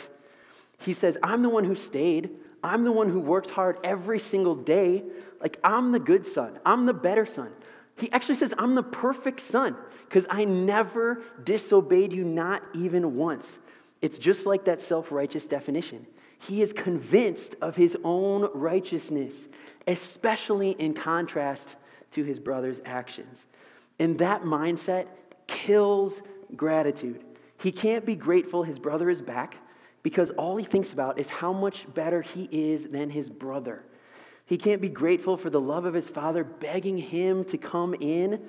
He 0.79 0.95
says, 0.95 1.17
I'm 1.23 1.43
the 1.43 1.49
one 1.49 1.65
who 1.65 1.77
stayed. 1.77 2.31
I'm 2.63 2.85
the 2.85 2.93
one 2.93 3.09
who 3.09 3.21
worked 3.21 3.51
hard 3.51 3.79
every 3.85 4.19
single 4.19 4.55
day. 4.55 5.03
Like, 5.41 5.59
I'm 5.63 5.93
the 5.93 6.01
good 6.01 6.27
son. 6.27 6.59
I'm 6.65 6.87
the 6.87 6.93
better 6.93 7.27
son. 7.27 7.51
He 7.97 8.11
actually 8.11 8.37
says, 8.37 8.53
I'm 8.59 8.75
the 8.75 8.83
perfect 8.83 9.41
son 9.41 9.77
because 10.09 10.27
I 10.29 10.45
never 10.45 11.23
disobeyed 11.45 12.13
you, 12.13 12.25
not 12.25 12.63
even 12.75 13.17
once. 13.17 13.47
It's 14.03 14.19
just 14.19 14.47
like 14.47 14.65
that 14.65 14.83
self 14.83 15.13
righteous 15.13 15.47
definition. 15.47 16.07
He 16.41 16.63
is 16.63 16.73
convinced 16.73 17.55
of 17.63 17.77
his 17.77 17.97
own 18.05 18.51
righteousness, 18.55 19.33
especially 19.87 20.73
in 20.73 20.95
contrast 20.95 21.65
to 22.13 22.25
his 22.25 22.39
brother's 22.39 22.79
actions. 22.85 23.39
And 23.99 24.19
that 24.19 24.43
mindset 24.43 25.07
kills 25.47 26.15
gratitude. 26.57 27.25
He 27.59 27.73
can't 27.73 28.05
be 28.05 28.15
grateful 28.15 28.63
his 28.63 28.79
brother 28.79 29.11
is 29.11 29.23
back 29.23 29.57
because 30.03 30.31
all 30.33 30.57
he 30.57 30.65
thinks 30.65 30.93
about 30.93 31.19
is 31.19 31.29
how 31.29 31.53
much 31.53 31.87
better 31.95 32.21
he 32.21 32.49
is 32.53 32.85
than 32.91 33.09
his 33.09 33.29
brother. 33.29 33.85
He 34.47 34.59
can't 34.59 34.83
be 34.83 34.89
grateful 34.89 35.37
for 35.37 35.49
the 35.49 35.61
love 35.61 35.87
of 35.87 35.95
his 35.95 36.09
father 36.09 36.45
begging 36.45 36.99
him 36.99 37.45
to 37.47 37.57
come 37.57 37.95
in 37.95 38.41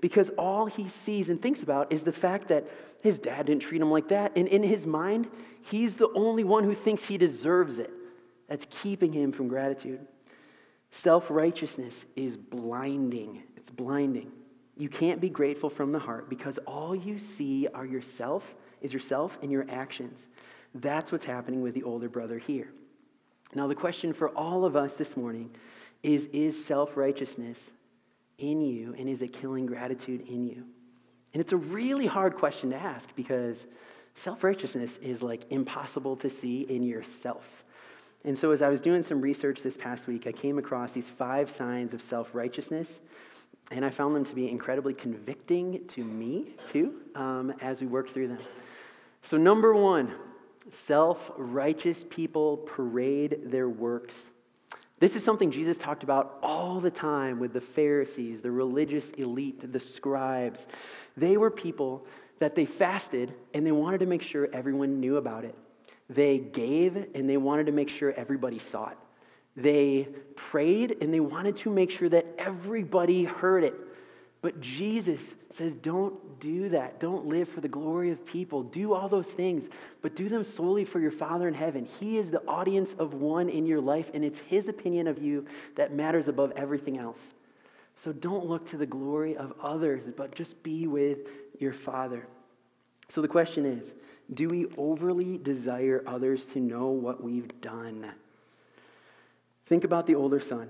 because 0.00 0.30
all 0.38 0.66
he 0.66 0.88
sees 1.04 1.28
and 1.28 1.42
thinks 1.42 1.62
about 1.62 1.92
is 1.92 2.02
the 2.02 2.12
fact 2.12 2.48
that 2.48 2.66
his 3.02 3.18
dad 3.18 3.46
didn't 3.46 3.62
treat 3.62 3.80
him 3.80 3.90
like 3.90 4.08
that. 4.08 4.32
And 4.36 4.46
in 4.48 4.62
his 4.62 4.86
mind, 4.86 5.28
he's 5.62 5.96
the 5.96 6.10
only 6.14 6.44
one 6.44 6.64
who 6.64 6.74
thinks 6.74 7.02
he 7.02 7.18
deserves 7.18 7.78
it. 7.78 7.90
That's 8.48 8.66
keeping 8.82 9.12
him 9.12 9.32
from 9.32 9.48
gratitude. 9.48 10.00
Self 10.92 11.30
righteousness 11.30 11.94
is 12.16 12.36
blinding. 12.36 13.42
It's 13.56 13.70
blinding. 13.70 14.30
You 14.80 14.88
can't 14.88 15.20
be 15.20 15.28
grateful 15.28 15.68
from 15.68 15.92
the 15.92 15.98
heart 15.98 16.30
because 16.30 16.56
all 16.66 16.96
you 16.96 17.18
see 17.36 17.68
are 17.74 17.84
yourself, 17.84 18.42
is 18.80 18.94
yourself 18.94 19.36
and 19.42 19.52
your 19.52 19.66
actions. 19.68 20.18
That's 20.76 21.12
what's 21.12 21.26
happening 21.26 21.60
with 21.60 21.74
the 21.74 21.82
older 21.82 22.08
brother 22.08 22.38
here. 22.38 22.68
Now, 23.54 23.66
the 23.66 23.74
question 23.74 24.14
for 24.14 24.30
all 24.30 24.64
of 24.64 24.76
us 24.76 24.94
this 24.94 25.18
morning 25.18 25.50
is 26.02 26.24
Is 26.32 26.64
self 26.64 26.96
righteousness 26.96 27.58
in 28.38 28.62
you 28.62 28.94
and 28.98 29.06
is 29.06 29.20
it 29.20 29.34
killing 29.34 29.66
gratitude 29.66 30.26
in 30.26 30.46
you? 30.46 30.64
And 31.34 31.42
it's 31.42 31.52
a 31.52 31.58
really 31.58 32.06
hard 32.06 32.36
question 32.36 32.70
to 32.70 32.76
ask 32.76 33.06
because 33.16 33.58
self 34.16 34.42
righteousness 34.42 34.92
is 35.02 35.20
like 35.20 35.44
impossible 35.50 36.16
to 36.16 36.30
see 36.30 36.62
in 36.62 36.82
yourself. 36.82 37.44
And 38.24 38.38
so, 38.38 38.50
as 38.50 38.62
I 38.62 38.70
was 38.70 38.80
doing 38.80 39.02
some 39.02 39.20
research 39.20 39.60
this 39.62 39.76
past 39.76 40.06
week, 40.06 40.26
I 40.26 40.32
came 40.32 40.56
across 40.56 40.92
these 40.92 41.10
five 41.18 41.54
signs 41.54 41.92
of 41.92 42.00
self 42.00 42.34
righteousness 42.34 42.88
and 43.70 43.84
I 43.84 43.90
found 43.90 44.16
them 44.16 44.24
to 44.24 44.34
be 44.34 44.48
incredibly 44.48 44.94
convicting 44.94 45.86
to 45.88 46.04
me, 46.04 46.54
too, 46.72 46.94
um, 47.14 47.54
as 47.60 47.80
we 47.80 47.86
worked 47.86 48.12
through 48.12 48.28
them. 48.28 48.38
So, 49.22 49.36
number 49.36 49.74
one, 49.74 50.14
self 50.86 51.18
righteous 51.36 52.04
people 52.10 52.58
parade 52.58 53.40
their 53.46 53.68
works. 53.68 54.14
This 54.98 55.16
is 55.16 55.24
something 55.24 55.50
Jesus 55.50 55.78
talked 55.78 56.02
about 56.02 56.38
all 56.42 56.78
the 56.78 56.90
time 56.90 57.38
with 57.38 57.54
the 57.54 57.60
Pharisees, 57.60 58.40
the 58.42 58.50
religious 58.50 59.04
elite, 59.16 59.72
the 59.72 59.80
scribes. 59.80 60.66
They 61.16 61.38
were 61.38 61.50
people 61.50 62.06
that 62.38 62.54
they 62.54 62.66
fasted 62.66 63.34
and 63.54 63.64
they 63.64 63.72
wanted 63.72 64.00
to 64.00 64.06
make 64.06 64.20
sure 64.20 64.48
everyone 64.52 65.00
knew 65.00 65.16
about 65.16 65.44
it. 65.44 65.54
They 66.10 66.38
gave 66.38 66.96
and 67.14 67.28
they 67.28 67.38
wanted 67.38 67.66
to 67.66 67.72
make 67.72 67.88
sure 67.88 68.12
everybody 68.12 68.58
saw 68.58 68.90
it. 68.90 68.98
They 69.62 70.08
prayed 70.36 70.96
and 71.00 71.12
they 71.12 71.20
wanted 71.20 71.56
to 71.58 71.70
make 71.70 71.90
sure 71.90 72.08
that 72.08 72.26
everybody 72.38 73.24
heard 73.24 73.64
it. 73.64 73.74
But 74.42 74.60
Jesus 74.60 75.20
says, 75.56 75.74
don't 75.82 76.40
do 76.40 76.70
that. 76.70 77.00
Don't 77.00 77.26
live 77.26 77.48
for 77.48 77.60
the 77.60 77.68
glory 77.68 78.10
of 78.10 78.24
people. 78.24 78.62
Do 78.62 78.94
all 78.94 79.08
those 79.08 79.26
things, 79.26 79.68
but 80.00 80.16
do 80.16 80.28
them 80.28 80.44
solely 80.44 80.84
for 80.84 81.00
your 81.00 81.10
Father 81.10 81.48
in 81.48 81.54
heaven. 81.54 81.86
He 81.98 82.16
is 82.18 82.30
the 82.30 82.42
audience 82.46 82.94
of 82.98 83.14
one 83.14 83.48
in 83.50 83.66
your 83.66 83.80
life, 83.80 84.06
and 84.14 84.24
it's 84.24 84.38
His 84.48 84.68
opinion 84.68 85.06
of 85.06 85.20
you 85.20 85.44
that 85.76 85.92
matters 85.92 86.28
above 86.28 86.52
everything 86.56 86.98
else. 86.98 87.18
So 88.02 88.12
don't 88.12 88.46
look 88.46 88.70
to 88.70 88.78
the 88.78 88.86
glory 88.86 89.36
of 89.36 89.52
others, 89.62 90.02
but 90.16 90.34
just 90.34 90.62
be 90.62 90.86
with 90.86 91.18
your 91.58 91.74
Father. 91.74 92.26
So 93.10 93.20
the 93.20 93.28
question 93.28 93.66
is 93.66 93.92
do 94.34 94.48
we 94.48 94.66
overly 94.78 95.38
desire 95.38 96.04
others 96.06 96.46
to 96.52 96.60
know 96.60 96.86
what 96.86 97.22
we've 97.22 97.60
done? 97.60 98.12
Think 99.70 99.84
about 99.84 100.06
the 100.06 100.16
older 100.16 100.40
son. 100.40 100.68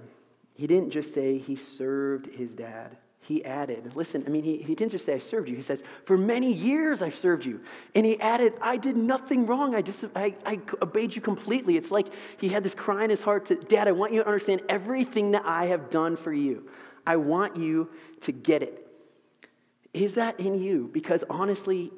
He 0.54 0.66
didn't 0.66 0.90
just 0.90 1.14
say 1.14 1.38
he 1.38 1.56
served 1.56 2.26
his 2.26 2.52
dad. 2.52 2.98
He 3.22 3.42
added, 3.44 3.92
listen, 3.94 4.22
I 4.26 4.30
mean, 4.30 4.44
he, 4.44 4.58
he 4.58 4.74
didn't 4.74 4.92
just 4.92 5.06
say, 5.06 5.14
I 5.14 5.18
served 5.18 5.48
you. 5.48 5.56
He 5.56 5.62
says, 5.62 5.82
for 6.04 6.18
many 6.18 6.52
years 6.52 7.00
I've 7.00 7.16
served 7.16 7.46
you. 7.46 7.60
And 7.94 8.04
he 8.04 8.20
added, 8.20 8.52
I 8.60 8.76
did 8.76 8.96
nothing 8.96 9.46
wrong. 9.46 9.74
I, 9.74 9.80
just, 9.80 10.04
I, 10.14 10.34
I 10.44 10.60
obeyed 10.82 11.14
you 11.14 11.22
completely. 11.22 11.78
It's 11.78 11.90
like 11.90 12.08
he 12.38 12.48
had 12.48 12.62
this 12.62 12.74
cry 12.74 13.04
in 13.04 13.08
his 13.08 13.22
heart 13.22 13.46
to, 13.46 13.54
Dad, 13.54 13.88
I 13.88 13.92
want 13.92 14.12
you 14.12 14.20
to 14.22 14.26
understand 14.26 14.62
everything 14.68 15.30
that 15.30 15.44
I 15.46 15.66
have 15.66 15.90
done 15.90 16.16
for 16.16 16.32
you. 16.32 16.68
I 17.06 17.16
want 17.16 17.56
you 17.56 17.88
to 18.22 18.32
get 18.32 18.62
it. 18.62 18.86
Is 19.94 20.12
that 20.14 20.38
in 20.38 20.62
you? 20.62 20.90
Because 20.92 21.24
honestly, 21.30 21.90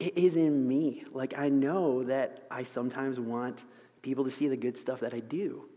it 0.00 0.18
is 0.18 0.34
in 0.34 0.66
me. 0.66 1.04
Like, 1.12 1.38
I 1.38 1.48
know 1.48 2.02
that 2.04 2.44
I 2.50 2.64
sometimes 2.64 3.20
want 3.20 3.60
people 4.02 4.24
to 4.24 4.32
see 4.32 4.48
the 4.48 4.56
good 4.56 4.76
stuff 4.76 4.98
that 5.00 5.14
I 5.14 5.20
do. 5.20 5.68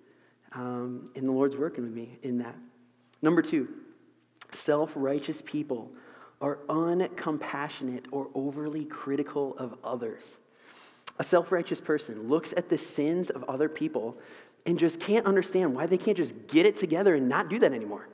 Um, 0.54 1.10
and 1.16 1.28
the 1.28 1.32
Lord's 1.32 1.56
working 1.56 1.84
with 1.84 1.94
me 1.94 2.18
in 2.24 2.38
that. 2.40 2.56
Number 3.22 3.42
two, 3.42 3.68
self 4.54 4.92
righteous 4.96 5.42
people 5.46 5.92
are 6.42 6.60
uncompassionate 6.70 8.06
or 8.12 8.28
overly 8.36 8.86
critical 8.86 9.56
of 9.58 9.76
others. 9.84 10.24
A 11.20 11.24
self 11.24 11.52
righteous 11.52 11.82
person 11.82 12.28
looks 12.30 12.54
at 12.56 12.70
the 12.70 12.78
sins 12.78 13.30
of 13.30 13.44
other 13.46 13.68
people 13.68 14.18
and 14.66 14.78
just 14.78 15.00
can't 15.00 15.26
understand 15.26 15.74
why 15.74 15.86
they 15.86 15.98
can't 15.98 16.18
just 16.18 16.34
get 16.48 16.66
it 16.66 16.78
together 16.78 17.16
and 17.16 17.28
not 17.28 17.50
do 17.50 17.60
that 17.60 17.74
anymore. 17.74 18.08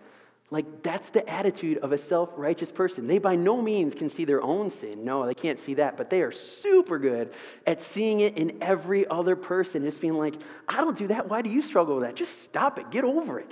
Like, 0.53 0.83
that's 0.83 1.09
the 1.09 1.27
attitude 1.27 1.79
of 1.79 1.93
a 1.93 1.97
self 1.97 2.29
righteous 2.37 2.69
person. 2.69 3.07
They 3.07 3.17
by 3.17 3.35
no 3.35 3.59
means 3.59 3.95
can 3.95 4.07
see 4.07 4.23
their 4.23 4.43
own 4.43 4.69
sin. 4.69 5.03
No, 5.03 5.25
they 5.25 5.33
can't 5.33 5.59
see 5.59 5.73
that. 5.73 5.97
But 5.97 6.11
they 6.11 6.21
are 6.21 6.31
super 6.31 6.99
good 6.99 7.33
at 7.65 7.81
seeing 7.81 8.19
it 8.19 8.37
in 8.37 8.61
every 8.61 9.07
other 9.07 9.35
person. 9.35 9.83
Just 9.83 9.99
being 9.99 10.13
like, 10.13 10.35
I 10.69 10.77
don't 10.77 10.95
do 10.95 11.07
that. 11.07 11.27
Why 11.27 11.41
do 11.41 11.49
you 11.49 11.63
struggle 11.63 11.95
with 11.95 12.03
that? 12.03 12.13
Just 12.13 12.43
stop 12.43 12.77
it. 12.77 12.91
Get 12.91 13.03
over 13.03 13.39
it. 13.39 13.51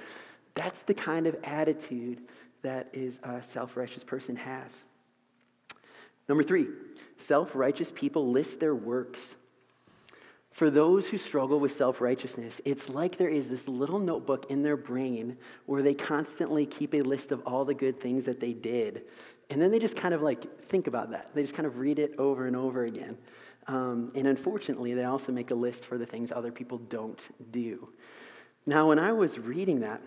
That's 0.53 0.83
the 0.83 0.93
kind 0.93 1.25
of 1.25 1.35
attitude 1.43 2.21
that 2.61 2.89
is 2.93 3.17
a 3.23 3.41
self 3.41 3.75
righteous 3.75 4.03
person 4.03 4.35
has. 4.35 4.71
Number 6.29 6.43
three, 6.43 6.67
self 7.17 7.55
righteous 7.55 7.91
people 7.95 8.31
list 8.31 8.59
their 8.59 8.75
works. 8.75 9.19
For 10.51 10.69
those 10.69 11.07
who 11.07 11.17
struggle 11.17 11.59
with 11.59 11.75
self 11.77 12.01
righteousness, 12.01 12.59
it's 12.65 12.89
like 12.89 13.17
there 13.17 13.29
is 13.29 13.47
this 13.47 13.67
little 13.67 13.99
notebook 13.99 14.47
in 14.49 14.61
their 14.61 14.77
brain 14.77 15.37
where 15.65 15.81
they 15.81 15.93
constantly 15.93 16.65
keep 16.65 16.93
a 16.93 17.01
list 17.01 17.31
of 17.31 17.41
all 17.45 17.63
the 17.63 17.73
good 17.73 18.01
things 18.01 18.25
that 18.25 18.39
they 18.39 18.53
did. 18.53 19.03
And 19.49 19.61
then 19.61 19.71
they 19.71 19.79
just 19.79 19.95
kind 19.95 20.13
of 20.13 20.21
like 20.21 20.67
think 20.67 20.87
about 20.87 21.11
that. 21.11 21.31
They 21.33 21.41
just 21.41 21.53
kind 21.53 21.65
of 21.65 21.77
read 21.77 21.99
it 21.99 22.15
over 22.17 22.47
and 22.47 22.55
over 22.55 22.85
again. 22.85 23.17
Um, 23.67 24.11
and 24.15 24.27
unfortunately, 24.27 24.93
they 24.93 25.03
also 25.03 25.31
make 25.31 25.51
a 25.51 25.55
list 25.55 25.85
for 25.85 25.97
the 25.97 26.05
things 26.05 26.31
other 26.31 26.51
people 26.51 26.77
don't 26.77 27.19
do. 27.51 27.89
Now, 28.65 28.89
when 28.89 28.99
I 28.99 29.11
was 29.11 29.37
reading 29.39 29.79
that, 29.81 30.01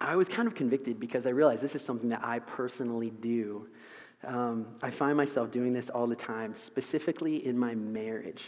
I 0.00 0.16
was 0.16 0.28
kind 0.28 0.46
of 0.46 0.54
convicted 0.54 1.00
because 1.00 1.26
I 1.26 1.30
realized 1.30 1.60
this 1.60 1.74
is 1.74 1.82
something 1.82 2.08
that 2.10 2.24
I 2.24 2.38
personally 2.38 3.10
do. 3.10 3.66
Um, 4.24 4.66
I 4.82 4.90
find 4.90 5.16
myself 5.16 5.50
doing 5.50 5.72
this 5.72 5.88
all 5.90 6.06
the 6.06 6.16
time, 6.16 6.54
specifically 6.64 7.46
in 7.46 7.58
my 7.58 7.74
marriage. 7.74 8.42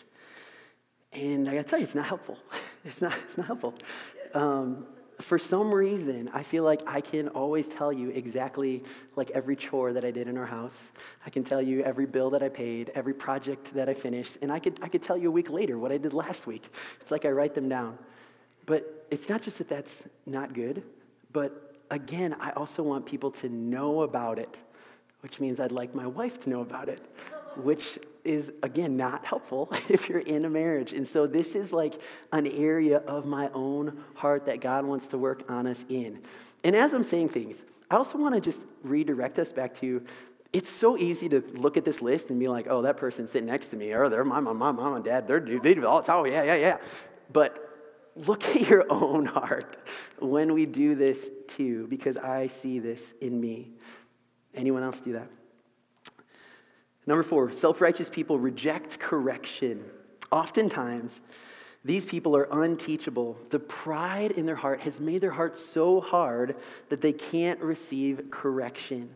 And 1.12 1.48
I 1.48 1.54
gotta 1.54 1.68
tell 1.68 1.78
you, 1.78 1.84
it's 1.84 1.94
not 1.94 2.06
helpful. 2.06 2.38
It's 2.82 3.02
not, 3.02 3.12
it's 3.28 3.36
not 3.36 3.46
helpful. 3.46 3.74
Um, 4.32 4.86
for 5.20 5.38
some 5.38 5.70
reason, 5.70 6.30
I 6.32 6.42
feel 6.42 6.64
like 6.64 6.80
I 6.86 7.02
can 7.02 7.28
always 7.28 7.68
tell 7.68 7.92
you 7.92 8.08
exactly 8.08 8.82
like 9.16 9.30
every 9.32 9.54
chore 9.54 9.92
that 9.92 10.02
I 10.02 10.10
did 10.10 10.28
in 10.28 10.38
our 10.38 10.46
house. 10.46 10.72
I 11.26 11.28
can 11.28 11.44
tell 11.44 11.60
you 11.60 11.82
every 11.82 12.06
bill 12.06 12.30
that 12.30 12.42
I 12.42 12.48
paid, 12.48 12.90
every 12.94 13.12
project 13.12 13.74
that 13.74 13.86
I 13.90 13.92
finished, 13.92 14.38
and 14.40 14.50
I 14.50 14.58
could, 14.58 14.80
I 14.82 14.88
could 14.88 15.02
tell 15.02 15.18
you 15.18 15.28
a 15.28 15.30
week 15.30 15.50
later 15.50 15.76
what 15.78 15.92
I 15.92 15.98
did 15.98 16.14
last 16.14 16.46
week. 16.46 16.72
It's 17.02 17.10
like 17.10 17.26
I 17.26 17.28
write 17.28 17.54
them 17.54 17.68
down. 17.68 17.98
But 18.64 19.06
it's 19.10 19.28
not 19.28 19.42
just 19.42 19.58
that 19.58 19.68
that's 19.68 19.94
not 20.24 20.54
good, 20.54 20.82
but 21.34 21.74
again, 21.90 22.34
I 22.40 22.52
also 22.52 22.82
want 22.82 23.04
people 23.04 23.30
to 23.42 23.50
know 23.50 24.02
about 24.04 24.38
it, 24.38 24.56
which 25.20 25.38
means 25.38 25.60
I'd 25.60 25.70
like 25.70 25.94
my 25.94 26.06
wife 26.06 26.40
to 26.44 26.48
know 26.48 26.62
about 26.62 26.88
it 26.88 27.02
which 27.56 27.98
is 28.24 28.50
again 28.62 28.96
not 28.96 29.24
helpful 29.24 29.72
if 29.88 30.08
you're 30.08 30.20
in 30.20 30.44
a 30.44 30.50
marriage. 30.50 30.92
And 30.92 31.06
so 31.06 31.26
this 31.26 31.48
is 31.48 31.72
like 31.72 32.00
an 32.32 32.46
area 32.46 32.98
of 32.98 33.26
my 33.26 33.50
own 33.54 34.02
heart 34.14 34.46
that 34.46 34.60
God 34.60 34.84
wants 34.84 35.06
to 35.08 35.18
work 35.18 35.44
on 35.48 35.66
us 35.66 35.78
in. 35.88 36.20
And 36.64 36.76
as 36.76 36.92
I'm 36.92 37.04
saying 37.04 37.30
things, 37.30 37.56
I 37.90 37.96
also 37.96 38.18
want 38.18 38.34
to 38.34 38.40
just 38.40 38.60
redirect 38.82 39.38
us 39.38 39.52
back 39.52 39.78
to 39.80 40.02
it's 40.52 40.70
so 40.70 40.98
easy 40.98 41.28
to 41.28 41.42
look 41.54 41.76
at 41.76 41.84
this 41.84 42.00
list 42.02 42.30
and 42.30 42.40
be 42.40 42.48
like, 42.48 42.66
oh, 42.68 42.82
that 42.82 42.96
person 42.96 43.28
sitting 43.28 43.46
next 43.46 43.68
to 43.68 43.76
me, 43.76 43.92
or 43.92 44.08
they're 44.08 44.24
my 44.24 44.40
mom, 44.40 44.58
my 44.58 44.72
mom 44.72 44.94
and 44.94 45.04
dad, 45.04 45.28
they're 45.28 45.40
they 45.40 45.74
do 45.74 45.86
all 45.86 46.04
oh 46.08 46.24
yeah, 46.24 46.42
yeah, 46.42 46.56
yeah. 46.56 46.76
But 47.32 47.70
look 48.16 48.44
at 48.56 48.68
your 48.68 48.90
own 48.90 49.26
heart 49.26 49.76
when 50.18 50.52
we 50.52 50.66
do 50.66 50.94
this 50.94 51.18
too, 51.48 51.86
because 51.88 52.16
I 52.16 52.48
see 52.48 52.78
this 52.78 53.00
in 53.20 53.40
me. 53.40 53.70
Anyone 54.54 54.82
else 54.82 55.00
do 55.00 55.12
that? 55.12 55.30
Number 57.06 57.22
four, 57.22 57.52
self 57.52 57.80
righteous 57.80 58.08
people 58.08 58.38
reject 58.38 58.98
correction. 58.98 59.84
Oftentimes, 60.30 61.10
these 61.84 62.04
people 62.04 62.36
are 62.36 62.62
unteachable. 62.62 63.38
The 63.50 63.58
pride 63.58 64.32
in 64.32 64.44
their 64.44 64.56
heart 64.56 64.80
has 64.80 65.00
made 65.00 65.22
their 65.22 65.30
heart 65.30 65.58
so 65.58 66.00
hard 66.00 66.56
that 66.90 67.00
they 67.00 67.12
can't 67.12 67.60
receive 67.60 68.30
correction. 68.30 69.10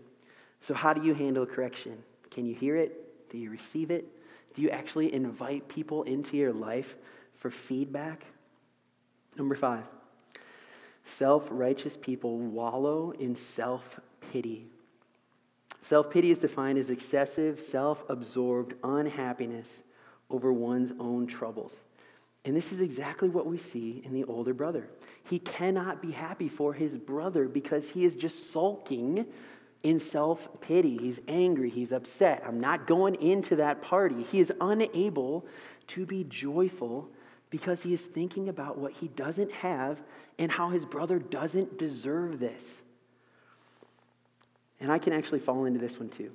So, 0.61 0.73
how 0.73 0.94
do 0.94 1.07
you 1.07 1.14
handle 1.14 1.44
correction? 1.44 1.99
Can 2.31 2.47
you 2.47 2.55
hear 2.55 2.77
it? 2.77 3.31
Do 3.31 3.38
you 3.38 3.51
receive 3.51 3.90
it? 3.90 4.07
Do 4.55 4.62
you 4.62 4.70
actually 4.70 5.12
invite 5.12 5.68
people 5.68 6.05
into 6.05 6.37
your 6.37 6.53
life 6.53 6.94
for 7.38 7.51
feedback? 7.51 8.25
Number 9.37 9.57
five, 9.57 9.85
self 11.18 11.42
righteous 11.51 11.99
people 12.01 12.38
wallow 12.38 13.12
in 13.18 13.37
self 13.57 13.83
pity. 14.33 14.66
Self 15.88 16.11
pity 16.11 16.31
is 16.31 16.38
defined 16.38 16.79
as 16.79 16.88
excessive, 16.88 17.61
self 17.70 18.03
absorbed 18.09 18.75
unhappiness 18.83 19.66
over 20.31 20.53
one's 20.53 20.92
own 20.99 21.27
troubles. 21.27 21.73
And 22.47 22.57
this 22.57 22.73
is 22.73 22.81
exactly 22.81 23.29
what 23.29 23.47
we 23.47 23.59
see 23.59 24.03
in 24.05 24.12
the 24.12 24.25
older 24.25 24.53
brother. 24.55 24.87
He 25.25 25.38
cannot 25.38 26.03
be 26.03 26.11
happy 26.11 26.49
for 26.49 26.73
his 26.73 26.97
brother 26.97 27.49
because 27.49 27.88
he 27.88 28.05
is 28.05 28.14
just 28.14 28.53
sulking 28.53 29.27
in 29.83 30.01
self 30.01 30.40
pity. 30.61 30.97
He's 30.97 31.20
angry, 31.29 31.70
he's 31.70 31.92
upset. 31.92 32.42
I'm 32.47 32.61
not 32.61 32.87
going 32.87 33.14
into 33.16 33.57
that 33.57 33.83
party. 33.83 34.23
He 34.23 34.40
is 34.40 34.53
unable 34.61 35.44
to 35.88 36.07
be 36.07 36.25
joyful 36.25 37.09
because 37.51 37.83
he 37.83 37.92
is 37.92 38.01
thinking 38.01 38.49
about 38.49 38.79
what 38.79 38.92
he 38.92 39.09
doesn't 39.09 39.53
have 39.53 39.99
and 40.38 40.51
how 40.51 40.70
his 40.70 40.85
brother 40.85 41.18
doesn't 41.18 41.79
deserve 41.79 42.40
this. 42.40 42.62
And 44.85 44.92
I 44.92 44.99
can 44.99 45.14
actually 45.14 45.40
fall 45.40 45.64
into 45.64 45.81
this 45.81 45.99
one 45.99 46.11
too. 46.11 46.31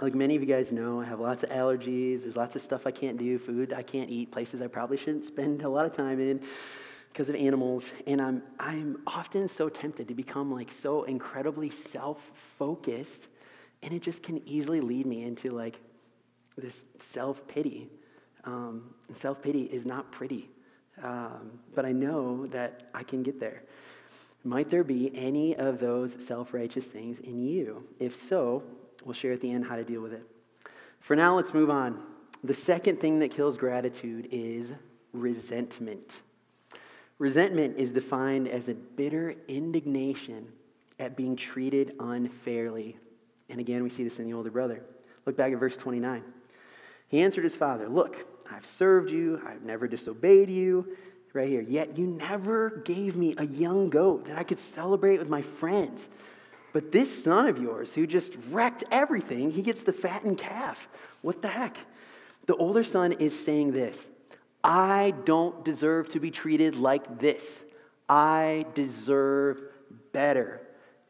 Like 0.00 0.14
many 0.14 0.34
of 0.34 0.40
you 0.40 0.48
guys 0.48 0.72
know, 0.72 1.02
I 1.02 1.04
have 1.04 1.20
lots 1.20 1.42
of 1.42 1.50
allergies. 1.50 2.22
There's 2.22 2.34
lots 2.34 2.56
of 2.56 2.62
stuff 2.62 2.86
I 2.86 2.90
can't 2.90 3.18
do, 3.18 3.38
food 3.38 3.74
I 3.74 3.82
can't 3.82 4.08
eat, 4.08 4.32
places 4.32 4.62
I 4.62 4.66
probably 4.66 4.96
shouldn't 4.96 5.26
spend 5.26 5.60
a 5.60 5.68
lot 5.68 5.84
of 5.84 5.94
time 5.94 6.18
in 6.20 6.40
because 7.12 7.28
of 7.28 7.34
animals. 7.34 7.84
And 8.06 8.18
I'm, 8.18 8.42
I'm 8.58 9.02
often 9.06 9.46
so 9.46 9.68
tempted 9.68 10.08
to 10.08 10.14
become 10.14 10.50
like 10.50 10.70
so 10.72 11.02
incredibly 11.02 11.70
self 11.92 12.16
focused. 12.58 13.28
And 13.82 13.92
it 13.92 14.00
just 14.00 14.22
can 14.22 14.40
easily 14.48 14.80
lead 14.80 15.04
me 15.04 15.24
into 15.24 15.50
like 15.50 15.78
this 16.56 16.80
self 17.12 17.46
pity. 17.46 17.90
Um, 18.44 18.94
self 19.14 19.42
pity 19.42 19.64
is 19.64 19.84
not 19.84 20.10
pretty. 20.12 20.48
Um, 21.02 21.60
but 21.74 21.84
I 21.84 21.92
know 21.92 22.46
that 22.46 22.88
I 22.94 23.02
can 23.02 23.22
get 23.22 23.38
there. 23.38 23.64
Might 24.44 24.70
there 24.70 24.84
be 24.84 25.12
any 25.14 25.54
of 25.56 25.80
those 25.80 26.12
self 26.26 26.54
righteous 26.54 26.84
things 26.84 27.18
in 27.20 27.42
you? 27.42 27.84
If 27.98 28.14
so, 28.28 28.62
we'll 29.04 29.14
share 29.14 29.32
at 29.32 29.40
the 29.40 29.50
end 29.50 29.66
how 29.66 29.76
to 29.76 29.84
deal 29.84 30.00
with 30.00 30.12
it. 30.12 30.22
For 31.00 31.14
now, 31.14 31.36
let's 31.36 31.52
move 31.52 31.70
on. 31.70 32.02
The 32.44 32.54
second 32.54 33.00
thing 33.00 33.18
that 33.18 33.32
kills 33.32 33.58
gratitude 33.58 34.28
is 34.32 34.70
resentment. 35.12 36.10
Resentment 37.18 37.76
is 37.76 37.92
defined 37.92 38.48
as 38.48 38.68
a 38.68 38.74
bitter 38.74 39.34
indignation 39.46 40.46
at 40.98 41.16
being 41.16 41.36
treated 41.36 41.94
unfairly. 42.00 42.96
And 43.50 43.60
again, 43.60 43.82
we 43.82 43.90
see 43.90 44.04
this 44.04 44.18
in 44.18 44.24
the 44.24 44.32
older 44.32 44.50
brother. 44.50 44.82
Look 45.26 45.36
back 45.36 45.52
at 45.52 45.58
verse 45.58 45.76
29. 45.76 46.22
He 47.08 47.20
answered 47.20 47.44
his 47.44 47.54
father, 47.54 47.88
Look, 47.88 48.16
I've 48.50 48.64
served 48.78 49.10
you, 49.10 49.40
I've 49.46 49.62
never 49.62 49.86
disobeyed 49.86 50.48
you 50.48 50.96
right 51.32 51.48
here. 51.48 51.60
Yet 51.60 51.96
you 51.96 52.06
never 52.06 52.82
gave 52.84 53.16
me 53.16 53.34
a 53.38 53.46
young 53.46 53.90
goat 53.90 54.26
that 54.26 54.38
I 54.38 54.42
could 54.42 54.60
celebrate 54.74 55.18
with 55.18 55.28
my 55.28 55.42
friends. 55.42 56.00
But 56.72 56.92
this 56.92 57.24
son 57.24 57.48
of 57.48 57.58
yours, 57.58 57.92
who 57.94 58.06
just 58.06 58.32
wrecked 58.50 58.84
everything, 58.90 59.50
he 59.50 59.62
gets 59.62 59.82
the 59.82 59.92
fattened 59.92 60.38
calf. 60.38 60.78
What 61.22 61.42
the 61.42 61.48
heck? 61.48 61.76
The 62.46 62.56
older 62.56 62.84
son 62.84 63.12
is 63.12 63.38
saying 63.44 63.72
this 63.72 63.96
I 64.62 65.14
don't 65.24 65.64
deserve 65.64 66.10
to 66.12 66.20
be 66.20 66.30
treated 66.30 66.76
like 66.76 67.20
this. 67.20 67.42
I 68.08 68.66
deserve 68.74 69.62
better. 70.12 70.60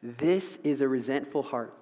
This 0.03 0.45
is 0.63 0.81
a 0.81 0.87
resentful 0.87 1.43
heart. 1.43 1.73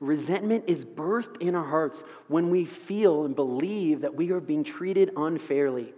Resentment 0.00 0.64
is 0.66 0.84
birthed 0.84 1.40
in 1.40 1.54
our 1.54 1.64
hearts 1.64 2.02
when 2.28 2.50
we 2.50 2.64
feel 2.64 3.24
and 3.24 3.36
believe 3.36 4.00
that 4.00 4.14
we 4.14 4.30
are 4.32 4.40
being 4.40 4.64
treated 4.64 5.12
unfairly. 5.16 5.94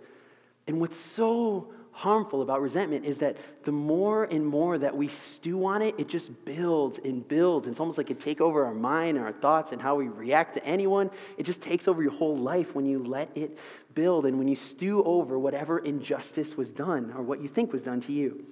And 0.67 0.81
what's 0.81 0.97
so 1.17 1.73
harmful 1.95 2.43
about 2.43 2.61
resentment 2.61 3.05
is 3.05 3.19
that 3.19 3.37
the 3.65 3.71
more 3.73 4.25
and 4.25 4.45
more 4.45 4.79
that 4.79 4.95
we 4.95 5.09
stew 5.37 5.65
on 5.65 5.81
it, 5.81 5.95
it 5.97 6.09
just 6.09 6.33
builds 6.45 6.99
and 7.05 7.27
builds. 7.29 7.69
It's 7.69 7.79
almost 7.79 7.97
like 7.97 8.11
it 8.11 8.21
take 8.21 8.41
over 8.41 8.65
our 8.65 8.75
mind 8.75 9.17
and 9.17 9.25
our 9.25 9.33
thoughts 9.33 9.71
and 9.71 9.81
how 9.81 9.95
we 9.95 10.09
react 10.09 10.55
to 10.55 10.65
anyone. 10.67 11.09
It 11.39 11.45
just 11.45 11.63
takes 11.63 11.87
over 11.87 12.03
your 12.03 12.11
whole 12.11 12.37
life 12.37 12.75
when 12.75 12.85
you 12.85 12.99
let 13.05 13.31
it 13.37 13.57
build 13.95 14.27
and 14.27 14.39
when 14.39 14.49
you 14.49 14.57
stew 14.57 15.05
over 15.05 15.39
whatever 15.39 15.79
injustice 15.79 16.57
was 16.57 16.73
done 16.73 17.13
or 17.17 17.23
what 17.23 17.41
you 17.41 17.49
think 17.49 17.73
was 17.73 17.83
done 17.83 18.01
to 18.03 18.13
you. 18.13 18.45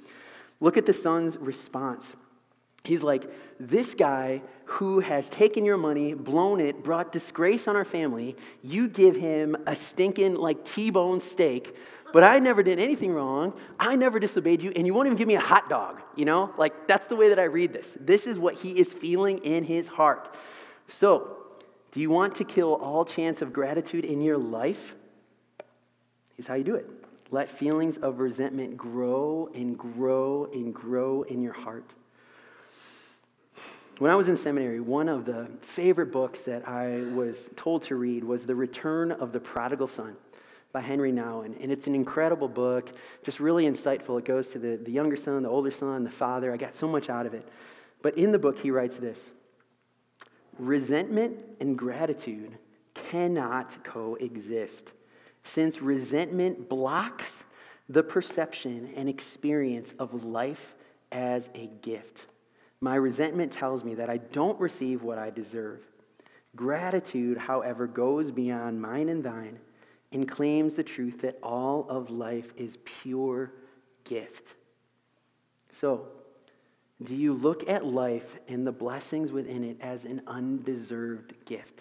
Look 0.61 0.77
at 0.77 0.87
the 0.87 0.93
son's 0.93 1.37
response. 1.37 2.07
He's 2.85 3.03
like, 3.03 3.29
This 3.59 3.93
guy 3.95 4.41
who 4.65 5.01
has 5.01 5.29
taken 5.31 5.65
your 5.65 5.77
money, 5.77 6.15
blown 6.15 6.61
it, 6.61 6.85
brought 6.85 7.13
disgrace 7.13 7.67
on 7.67 7.75
our 7.75 7.85
family, 7.85 8.37
you 8.63 8.89
give 8.89 9.17
him 9.17 9.57
a 9.67 9.75
stinking, 9.75 10.37
like 10.37 10.65
T 10.65 10.91
bone 10.91 11.21
steak 11.21 11.75
but 12.13 12.23
I 12.23 12.39
never 12.39 12.63
did 12.63 12.79
anything 12.79 13.13
wrong. 13.13 13.53
I 13.81 13.97
never 13.97 14.19
disobeyed 14.19 14.63
you, 14.63 14.73
and 14.77 14.87
you 14.87 14.95
won't 14.95 15.07
even 15.07 15.17
give 15.17 15.29
me 15.29 15.37
a 15.37 15.41
hot 15.41 15.69
dog. 15.69 16.01
You 16.17 16.25
know, 16.25 16.53
like 16.59 16.87
that's 16.87 17.07
the 17.09 17.17
way 17.17 17.29
that 17.29 17.39
I 17.39 17.45
read 17.45 17.73
this. 17.73 17.87
This 17.99 18.27
is 18.27 18.39
what 18.39 18.55
he 18.55 18.73
is 18.73 18.93
feeling 18.93 19.39
in 19.39 19.65
his 19.65 19.87
heart. 19.87 20.35
So, 20.89 21.39
do 21.93 22.01
you 22.01 22.11
want 22.11 22.37
to 22.37 22.45
kill 22.45 22.75
all 22.75 23.05
chance 23.05 23.43
of 23.43 23.53
gratitude 23.53 24.05
in 24.05 24.21
your 24.21 24.39
life? 24.39 24.95
Here's 26.37 26.47
how 26.47 26.55
you 26.55 26.65
do 26.65 26.75
it 26.75 26.89
let 27.31 27.49
feelings 27.59 27.97
of 27.97 28.19
resentment 28.19 28.77
grow 28.77 29.49
and 29.55 29.79
grow 29.79 30.51
and 30.53 30.75
grow 30.75 31.23
in 31.23 31.41
your 31.41 31.55
heart. 31.55 31.95
When 33.99 34.11
I 34.11 34.17
was 34.17 34.29
in 34.29 34.37
seminary, 34.37 34.81
one 34.81 35.09
of 35.09 35.25
the 35.25 35.49
favorite 35.63 36.13
books 36.13 36.43
that 36.43 36.69
I 36.69 37.03
was 37.15 37.49
told 37.57 37.85
to 37.85 37.97
read 37.97 38.25
was 38.25 38.45
The 38.45 38.55
Return 38.55 39.13
of 39.13 39.33
the 39.33 39.41
Prodigal 39.41 39.89
Son 39.89 40.17
by 40.73 40.81
Henri 40.81 41.13
Nouwen. 41.13 41.61
And 41.63 41.71
it's 41.71 41.87
an 41.87 41.95
incredible 41.95 42.49
book, 42.49 42.91
just 43.25 43.41
really 43.41 43.65
insightful. 43.65 44.19
It 44.19 44.25
goes 44.25 44.49
to 44.51 44.59
the, 44.59 44.77
the 44.77 44.91
younger 44.91 45.17
son, 45.17 45.43
the 45.43 45.49
older 45.49 45.71
son, 45.71 46.05
the 46.05 46.11
father. 46.11 46.53
I 46.53 46.57
got 46.57 46.75
so 46.75 46.89
much 46.89 47.11
out 47.11 47.27
of 47.27 47.35
it. 47.35 47.47
But 48.03 48.17
in 48.17 48.33
the 48.33 48.39
book, 48.39 48.59
he 48.59 48.71
writes 48.71 48.97
this 48.97 49.19
Resentment 50.59 51.37
and 51.61 51.77
gratitude 51.77 52.57
cannot 52.95 53.85
coexist. 53.85 54.93
since 55.45 55.83
resentment 55.83 56.69
blocks 56.69 57.27
the 57.89 58.03
perception 58.03 58.93
and 58.97 59.09
experience 59.09 59.93
of 59.99 60.25
life 60.25 60.75
as 61.11 61.49
a 61.55 61.69
gift. 61.83 62.27
My 62.81 62.95
resentment 62.95 63.53
tells 63.53 63.85
me 63.85 63.95
that 63.97 64.09
I 64.09 64.19
don't 64.19 64.59
receive 64.61 65.03
what 65.03 65.19
I 65.19 65.31
deserve. 65.31 65.81
Gratitude, 66.55 67.39
however, 67.39 67.87
goes 67.87 68.31
beyond 68.31 68.81
mine 68.81 69.09
and 69.09 69.23
thine 69.23 69.59
and 70.13 70.29
claims 70.29 70.75
the 70.75 70.83
truth 70.83 71.21
that 71.23 71.39
all 71.43 71.87
of 71.89 72.11
life 72.11 72.47
is 72.57 72.77
pure 73.03 73.53
gift. 74.05 74.47
So, 75.81 76.09
do 77.05 77.17
you 77.17 77.33
look 77.33 77.69
at 77.69 77.85
life 77.85 78.39
and 78.47 78.67
the 78.67 78.73
blessings 78.73 79.33
within 79.33 79.65
it 79.65 79.79
as 79.81 80.05
an 80.05 80.23
undeserved 80.27 81.35
gift? 81.47 81.81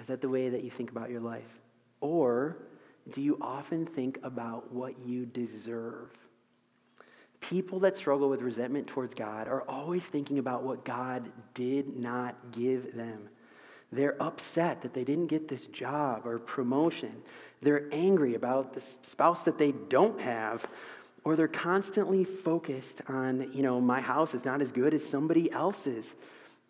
Is 0.00 0.06
that 0.08 0.20
the 0.20 0.28
way 0.28 0.48
that 0.48 0.62
you 0.62 0.70
think 0.70 0.90
about 0.90 1.10
your 1.10 1.20
life? 1.20 1.48
Or 2.00 2.58
do 3.14 3.22
you 3.22 3.38
often 3.40 3.86
think 3.86 4.18
about 4.22 4.72
what 4.72 4.94
you 5.06 5.24
deserve? 5.26 6.10
People 7.40 7.80
that 7.80 7.96
struggle 7.96 8.28
with 8.28 8.42
resentment 8.42 8.86
towards 8.86 9.14
God 9.14 9.48
are 9.48 9.62
always 9.68 10.02
thinking 10.04 10.38
about 10.38 10.62
what 10.62 10.84
God 10.84 11.30
did 11.54 11.96
not 11.96 12.36
give 12.52 12.94
them. 12.94 13.28
They're 13.90 14.22
upset 14.22 14.82
that 14.82 14.92
they 14.92 15.04
didn't 15.04 15.28
get 15.28 15.48
this 15.48 15.66
job 15.66 16.26
or 16.26 16.38
promotion. 16.38 17.22
They're 17.62 17.88
angry 17.92 18.34
about 18.34 18.74
the 18.74 18.82
spouse 19.02 19.42
that 19.44 19.58
they 19.58 19.72
don't 19.72 20.20
have. 20.20 20.66
Or 21.24 21.36
they're 21.36 21.48
constantly 21.48 22.24
focused 22.24 23.00
on, 23.08 23.50
you 23.52 23.62
know, 23.62 23.80
my 23.80 24.00
house 24.00 24.34
is 24.34 24.44
not 24.44 24.62
as 24.62 24.72
good 24.72 24.94
as 24.94 25.04
somebody 25.04 25.50
else's. 25.50 26.06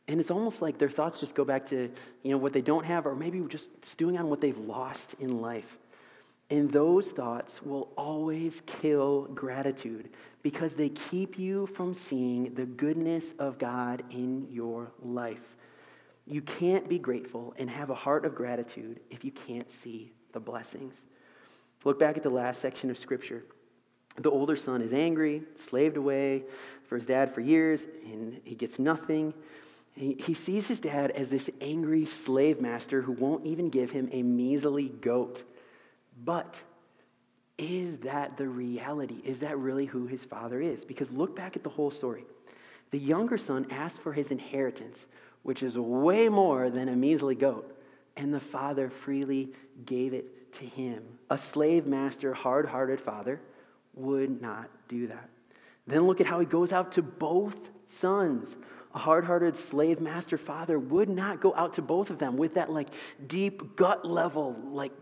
And 0.08 0.20
it's 0.20 0.30
almost 0.30 0.62
like 0.62 0.78
their 0.78 0.88
thoughts 0.88 1.20
just 1.20 1.34
go 1.34 1.44
back 1.44 1.68
to, 1.68 1.90
you 2.22 2.30
know, 2.30 2.38
what 2.38 2.52
they 2.52 2.62
don't 2.62 2.84
have, 2.84 3.06
or 3.06 3.14
maybe 3.14 3.40
just 3.48 3.68
stewing 3.84 4.16
on 4.16 4.30
what 4.30 4.40
they've 4.40 4.58
lost 4.58 5.14
in 5.20 5.40
life. 5.40 5.76
And 6.50 6.72
those 6.72 7.08
thoughts 7.08 7.60
will 7.62 7.88
always 7.96 8.54
kill 8.80 9.24
gratitude 9.34 10.08
because 10.42 10.72
they 10.72 10.88
keep 10.88 11.38
you 11.38 11.66
from 11.76 11.92
seeing 11.92 12.54
the 12.54 12.64
goodness 12.64 13.24
of 13.38 13.58
God 13.58 14.02
in 14.10 14.48
your 14.50 14.90
life. 15.02 15.56
You 16.28 16.42
can't 16.42 16.88
be 16.88 16.98
grateful 16.98 17.54
and 17.58 17.70
have 17.70 17.88
a 17.88 17.94
heart 17.94 18.26
of 18.26 18.34
gratitude 18.34 19.00
if 19.10 19.24
you 19.24 19.32
can't 19.32 19.66
see 19.82 20.12
the 20.32 20.40
blessings. 20.40 20.92
Look 21.84 21.98
back 21.98 22.18
at 22.18 22.22
the 22.22 22.30
last 22.30 22.60
section 22.60 22.90
of 22.90 22.98
Scripture. 22.98 23.44
The 24.18 24.30
older 24.30 24.56
son 24.56 24.82
is 24.82 24.92
angry, 24.92 25.42
slaved 25.70 25.96
away 25.96 26.42
for 26.88 26.98
his 26.98 27.06
dad 27.06 27.34
for 27.34 27.40
years, 27.40 27.80
and 28.04 28.40
he 28.44 28.54
gets 28.54 28.78
nothing. 28.78 29.32
He 29.94 30.34
sees 30.34 30.66
his 30.66 30.80
dad 30.80 31.12
as 31.12 31.28
this 31.28 31.48
angry 31.60 32.06
slave 32.06 32.60
master 32.60 33.00
who 33.00 33.12
won't 33.12 33.46
even 33.46 33.70
give 33.70 33.90
him 33.90 34.08
a 34.12 34.22
measly 34.22 34.88
goat. 34.88 35.42
But 36.24 36.54
is 37.56 37.96
that 38.00 38.36
the 38.36 38.48
reality? 38.48 39.20
Is 39.24 39.38
that 39.38 39.58
really 39.58 39.86
who 39.86 40.06
his 40.06 40.24
father 40.24 40.60
is? 40.60 40.84
Because 40.84 41.10
look 41.10 41.34
back 41.34 41.56
at 41.56 41.62
the 41.62 41.70
whole 41.70 41.90
story. 41.90 42.24
The 42.90 42.98
younger 42.98 43.38
son 43.38 43.66
asked 43.70 43.98
for 43.98 44.12
his 44.12 44.28
inheritance, 44.28 44.98
which 45.42 45.62
is 45.62 45.76
way 45.78 46.28
more 46.28 46.70
than 46.70 46.88
a 46.88 46.96
measly 46.96 47.34
goat, 47.34 47.76
and 48.16 48.32
the 48.32 48.40
father 48.40 48.90
freely 49.04 49.50
gave 49.86 50.12
it 50.12 50.52
to 50.54 50.64
him. 50.64 51.02
A 51.30 51.38
slave 51.38 51.86
master, 51.86 52.34
hard 52.34 52.66
hearted 52.66 53.00
father 53.00 53.40
would 53.94 54.40
not 54.40 54.68
do 54.88 55.06
that. 55.06 55.28
Then 55.86 56.06
look 56.06 56.20
at 56.20 56.26
how 56.26 56.40
he 56.40 56.46
goes 56.46 56.72
out 56.72 56.92
to 56.92 57.02
both 57.02 57.56
sons 58.00 58.54
a 58.94 58.98
hard-hearted 58.98 59.56
slave 59.56 60.00
master 60.00 60.38
father 60.38 60.78
would 60.78 61.08
not 61.08 61.40
go 61.40 61.54
out 61.54 61.74
to 61.74 61.82
both 61.82 62.10
of 62.10 62.18
them 62.18 62.36
with 62.36 62.54
that 62.54 62.70
like 62.70 62.88
deep 63.26 63.76
gut 63.76 64.04
level 64.04 64.56
like 64.70 64.92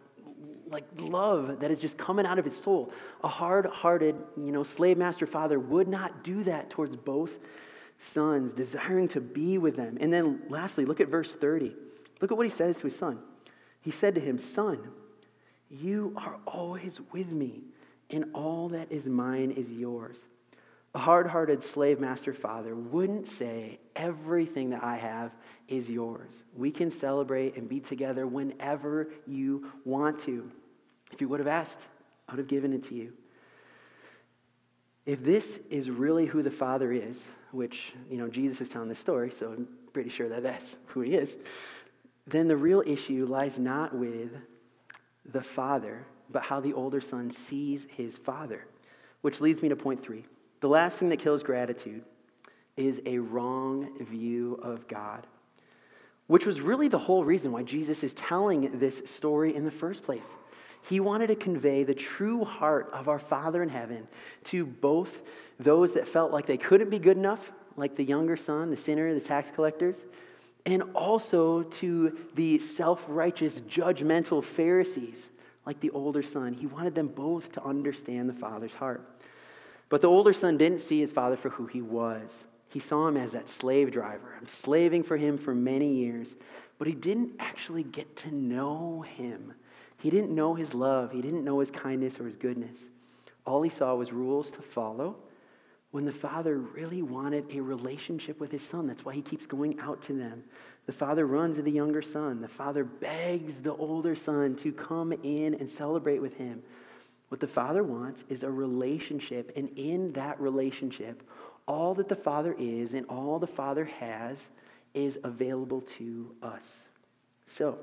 like 0.69 0.85
love 0.99 1.61
that 1.61 1.71
is 1.71 1.79
just 1.79 1.97
coming 1.97 2.27
out 2.27 2.39
of 2.39 2.45
his 2.45 2.57
soul 2.63 2.93
a 3.23 3.29
hard-hearted 3.29 4.17
you 4.37 4.51
know 4.51 4.65
slave 4.65 4.99
master 4.99 5.27
father 5.27 5.61
would 5.61 5.87
not 5.87 6.25
do 6.25 6.43
that 6.43 6.69
towards 6.71 6.97
both 6.97 7.31
sons 8.13 8.53
desiring 8.53 9.09
to 9.09 9.21
be 9.21 9.59
with 9.59 9.77
them 9.77 9.99
and 10.01 10.13
then 10.13 10.43
lastly 10.49 10.85
look 10.85 11.01
at 11.01 11.09
verse 11.09 11.33
30 11.33 11.75
look 12.21 12.31
at 12.31 12.37
what 12.37 12.47
he 12.47 12.53
says 12.53 12.77
to 12.77 12.85
his 12.85 12.97
son 12.97 13.19
he 13.81 13.91
said 13.91 14.15
to 14.15 14.21
him 14.21 14.39
son 14.39 14.79
you 15.71 16.13
are 16.17 16.37
always 16.47 17.01
with 17.13 17.31
me 17.33 17.63
and 18.11 18.25
all 18.35 18.69
that 18.69 18.91
is 18.91 19.07
mine 19.07 19.51
is 19.51 19.71
yours 19.71 20.17
a 20.97 20.99
hard 20.99 21.27
hearted 21.27 21.63
slave 21.63 22.01
master 22.01 22.33
father 22.33 22.75
wouldn't 22.75 23.29
say, 23.37 23.79
Everything 23.97 24.71
that 24.71 24.83
I 24.83 24.97
have 24.97 25.31
is 25.69 25.91
yours. 25.91 26.31
We 26.57 26.71
can 26.71 26.91
celebrate 26.91 27.55
and 27.59 27.69
be 27.69 27.81
together 27.81 28.27
whenever 28.27 29.11
you 29.27 29.71
want 29.85 30.25
to. 30.25 30.51
If 31.13 31.21
you 31.21 31.29
would 31.29 31.41
have 31.41 31.49
asked, 31.49 31.77
I 32.27 32.33
would 32.33 32.39
have 32.39 32.49
given 32.49 32.73
it 32.73 32.89
to 32.89 32.95
you. 32.95 33.13
If 35.05 35.23
this 35.23 35.47
is 35.69 35.91
really 35.91 36.25
who 36.25 36.43
the 36.43 36.51
Father 36.51 36.91
is, 36.91 37.19
which, 37.57 37.93
you 38.11 38.19
know, 38.19 38.29
Jesus 38.29 38.61
is 38.61 38.69
telling 38.69 38.89
this 38.89 38.99
story, 38.99 39.33
so 39.37 39.53
I'm 39.53 39.67
pretty 39.93 40.11
sure 40.11 40.29
that 40.29 40.43
that's 40.43 40.77
who 40.87 41.01
he 41.01 41.15
is, 41.15 41.35
then 42.27 42.49
the 42.49 42.57
real 42.57 42.83
issue 42.87 43.27
lies 43.27 43.59
not 43.59 43.97
with 43.97 44.31
the 45.33 45.43
Father, 45.43 46.05
but 46.31 46.43
how 46.43 46.61
the 46.61 46.75
older 46.75 47.01
son 47.01 47.33
sees 47.49 47.81
his 47.97 48.17
Father. 48.19 48.67
Which 49.23 49.41
leads 49.41 49.63
me 49.63 49.71
to 49.71 49.77
point 49.77 50.05
three. 50.05 50.25
The 50.61 50.69
last 50.69 50.99
thing 50.99 51.09
that 51.09 51.19
kills 51.19 51.43
gratitude 51.43 52.05
is 52.77 53.01
a 53.07 53.19
wrong 53.19 53.89
view 54.01 54.61
of 54.63 54.87
God, 54.87 55.27
which 56.27 56.45
was 56.45 56.61
really 56.61 56.89
the 56.89 56.99
whole 56.99 57.25
reason 57.25 57.53
why 57.53 57.63
Jesus 57.63 58.03
is 58.03 58.13
telling 58.13 58.79
this 58.79 59.01
story 59.07 59.57
in 59.57 59.65
the 59.65 59.71
first 59.71 60.03
place. 60.03 60.29
He 60.89 61.01
wanted 61.01 61.29
to 61.29 61.37
convey 61.37 61.85
the 61.85 61.95
true 61.95 62.45
heart 62.45 62.91
of 62.93 63.09
our 63.09 63.19
Father 63.19 63.63
in 63.63 63.69
heaven 63.69 64.07
to 64.45 64.67
both 64.67 65.11
those 65.59 65.93
that 65.95 66.09
felt 66.09 66.33
like 66.33 66.47
they 66.47 66.57
couldn't 66.57 66.91
be 66.91 66.99
good 66.99 67.17
enough, 67.17 67.53
like 67.77 67.97
the 67.97 68.05
younger 68.05 68.37
son, 68.37 68.71
the 68.71 68.77
sinner, 68.77 69.15
the 69.15 69.21
tax 69.21 69.51
collectors, 69.55 69.97
and 70.65 70.83
also 70.95 71.63
to 71.63 72.19
the 72.35 72.59
self 72.59 73.03
righteous, 73.09 73.55
judgmental 73.69 74.45
Pharisees, 74.45 75.19
like 75.65 75.81
the 75.81 75.91
older 75.91 76.23
son. 76.23 76.53
He 76.53 76.67
wanted 76.67 76.95
them 76.95 77.09
both 77.09 77.51
to 77.53 77.65
understand 77.65 78.29
the 78.29 78.35
Father's 78.35 78.73
heart. 78.73 79.09
But 79.89 80.01
the 80.01 80.09
older 80.09 80.33
son 80.33 80.59
didn't 80.59 80.81
see 80.81 81.01
his 81.01 81.13
father 81.13 81.37
for 81.37 81.49
who 81.49 81.67
he 81.67 81.81
was. 81.81 82.29
He 82.71 82.81
saw 82.81 83.07
him 83.07 83.17
as 83.17 83.33
that 83.33 83.49
slave 83.49 83.93
driver. 83.93 84.35
I'm 84.39 84.49
slaving 84.49 85.05
for 85.05 85.17
him 85.17 85.39
for 85.39 85.55
many 85.55 85.95
years. 85.95 86.35
But 86.79 86.89
he 86.89 86.95
didn't 86.95 87.35
actually 87.39 87.85
get 87.85 88.17
to 88.19 88.35
know 88.35 89.05
him. 89.17 89.55
He 89.99 90.11
didn't 90.11 90.35
know 90.35 90.55
his 90.55 90.75
love. 90.75 91.13
He 91.13 91.23
didn't 91.23 91.45
know 91.45 91.61
his 91.61 91.71
kindness 91.71 92.19
or 92.19 92.27
his 92.27 92.37
goodness. 92.37 92.77
All 93.47 93.63
he 93.63 93.71
saw 93.71 93.95
was 93.95 94.13
rules 94.13 94.51
to 94.51 94.61
follow 94.61 95.17
when 95.97 96.05
the 96.05 96.13
father 96.13 96.59
really 96.59 97.01
wanted 97.01 97.47
a 97.51 97.59
relationship 97.59 98.39
with 98.39 98.53
his 98.53 98.61
son. 98.65 98.87
That's 98.87 99.03
why 99.03 99.15
he 99.15 99.23
keeps 99.23 99.47
going 99.47 99.81
out 99.81 100.03
to 100.03 100.13
them. 100.13 100.45
The 100.85 100.93
father 100.93 101.27
runs 101.27 101.57
to 101.57 101.63
the 101.63 101.71
younger 101.71 102.03
son. 102.03 102.43
The 102.43 102.49
father 102.49 102.85
begs 102.85 103.55
the 103.63 103.73
older 103.73 104.15
son 104.15 104.57
to 104.57 104.73
come 104.73 105.13
in 105.13 105.55
and 105.55 105.71
celebrate 105.71 106.21
with 106.21 106.35
him. 106.35 106.63
What 107.31 107.41
the 107.41 107.47
Father 107.47 107.83
wants 107.83 108.23
is 108.29 108.43
a 108.43 108.51
relationship, 108.51 109.53
and 109.57 109.71
in 109.79 110.13
that 110.13 110.39
relationship, 110.39 111.23
all 111.67 111.95
that 111.95 112.11
the 112.11 112.15
Father 112.15 112.55
is 112.59 112.93
and 112.93 113.07
all 113.07 113.39
the 113.39 113.47
Father 113.47 113.87
has 113.87 114.37
is 114.93 115.17
available 115.25 115.83
to 115.97 116.31
us. 116.43 116.65
So, 117.57 117.79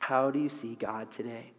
how 0.00 0.32
do 0.32 0.40
you 0.40 0.48
see 0.48 0.74
God 0.74 1.06
today? 1.16 1.52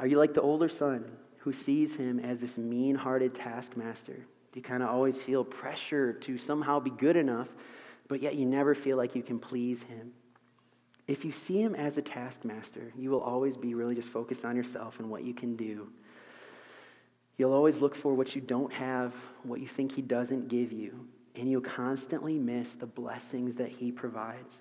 Are 0.00 0.08
you 0.08 0.18
like 0.18 0.34
the 0.34 0.42
older 0.42 0.68
son 0.68 1.04
who 1.38 1.52
sees 1.52 1.94
him 1.94 2.18
as 2.18 2.40
this 2.40 2.56
mean 2.56 2.96
hearted 2.96 3.36
taskmaster? 3.36 4.26
You 4.56 4.62
kind 4.62 4.82
of 4.82 4.88
always 4.88 5.16
feel 5.18 5.44
pressure 5.44 6.14
to 6.14 6.38
somehow 6.38 6.80
be 6.80 6.88
good 6.88 7.16
enough, 7.16 7.48
but 8.08 8.22
yet 8.22 8.36
you 8.36 8.46
never 8.46 8.74
feel 8.74 8.96
like 8.96 9.14
you 9.14 9.22
can 9.22 9.38
please 9.38 9.82
him? 9.82 10.12
If 11.06 11.26
you 11.26 11.32
see 11.32 11.60
him 11.60 11.74
as 11.74 11.98
a 11.98 12.02
taskmaster, 12.02 12.90
you 12.96 13.10
will 13.10 13.20
always 13.20 13.54
be 13.54 13.74
really 13.74 13.94
just 13.94 14.08
focused 14.08 14.46
on 14.46 14.56
yourself 14.56 14.98
and 14.98 15.10
what 15.10 15.24
you 15.24 15.34
can 15.34 15.56
do. 15.56 15.88
You'll 17.36 17.52
always 17.52 17.76
look 17.76 17.96
for 17.96 18.14
what 18.14 18.34
you 18.34 18.40
don't 18.40 18.72
have, 18.72 19.12
what 19.42 19.60
you 19.60 19.68
think 19.68 19.92
he 19.92 20.00
doesn't 20.00 20.48
give 20.48 20.72
you, 20.72 21.06
and 21.34 21.50
you'll 21.50 21.60
constantly 21.60 22.38
miss 22.38 22.70
the 22.80 22.86
blessings 22.86 23.56
that 23.56 23.68
he 23.68 23.92
provides. 23.92 24.54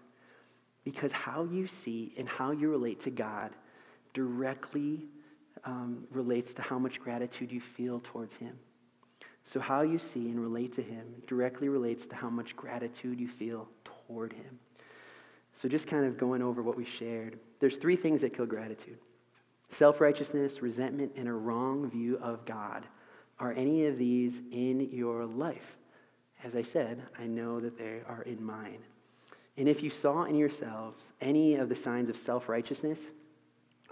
Because 0.84 1.14
how 1.14 1.46
you 1.46 1.68
see 1.68 2.14
and 2.18 2.28
how 2.28 2.52
you 2.52 2.70
relate 2.70 3.02
to 3.06 3.12
God 3.12 3.52
directly 4.14 5.06
um, 5.64 6.06
relates 6.12 6.54
to 6.56 6.62
how 6.62 6.78
much 6.78 7.00
gratitude 7.00 7.50
you 7.50 7.62
feel 7.78 8.02
towards 8.02 8.36
him. 8.36 8.60
So, 9.54 9.60
how 9.60 9.82
you 9.82 10.00
see 10.00 10.30
and 10.30 10.40
relate 10.40 10.76
to 10.76 10.82
him 10.82 11.06
directly 11.28 11.70
relates 11.70 12.06
to 12.08 12.16
how 12.16 12.30
much 12.30 12.56
gratitude 12.56 13.20
you 13.20 13.28
feel 13.28 13.68
toward 14.08 14.34
him. 14.34 14.60
So, 15.62 15.70
just 15.70 15.88
kind 15.88 16.06
of 16.06 16.18
going 16.18 16.42
over 16.42 16.64
what 16.64 16.78
we 16.78 16.86
shared, 16.86 17.40
there's 17.60 17.78
three 17.78 17.96
things 17.96 18.22
that 18.22 18.36
kill 18.36 18.46
gratitude 18.46 18.98
self 19.78 20.02
righteousness, 20.02 20.62
resentment, 20.62 21.12
and 21.16 21.28
a 21.28 21.34
wrong 21.34 21.90
view 21.90 22.18
of 22.22 22.46
God. 22.46 22.86
Are 23.40 23.52
any 23.52 23.86
of 23.86 23.98
these 23.98 24.34
in 24.52 24.90
your 24.92 25.26
life? 25.26 25.76
As 26.44 26.56
I 26.56 26.64
said, 26.64 27.02
I 27.20 27.26
know 27.26 27.60
that 27.60 27.78
they 27.78 28.02
are 28.08 28.22
in 28.24 28.44
mine. 28.44 28.80
And 29.58 29.68
if 29.68 29.82
you 29.84 29.90
saw 29.90 30.24
in 30.24 30.36
yourselves 30.36 30.98
any 31.22 31.56
of 31.56 31.70
the 31.70 31.76
signs 31.76 32.10
of 32.10 32.18
self 32.18 32.50
righteousness, 32.50 33.00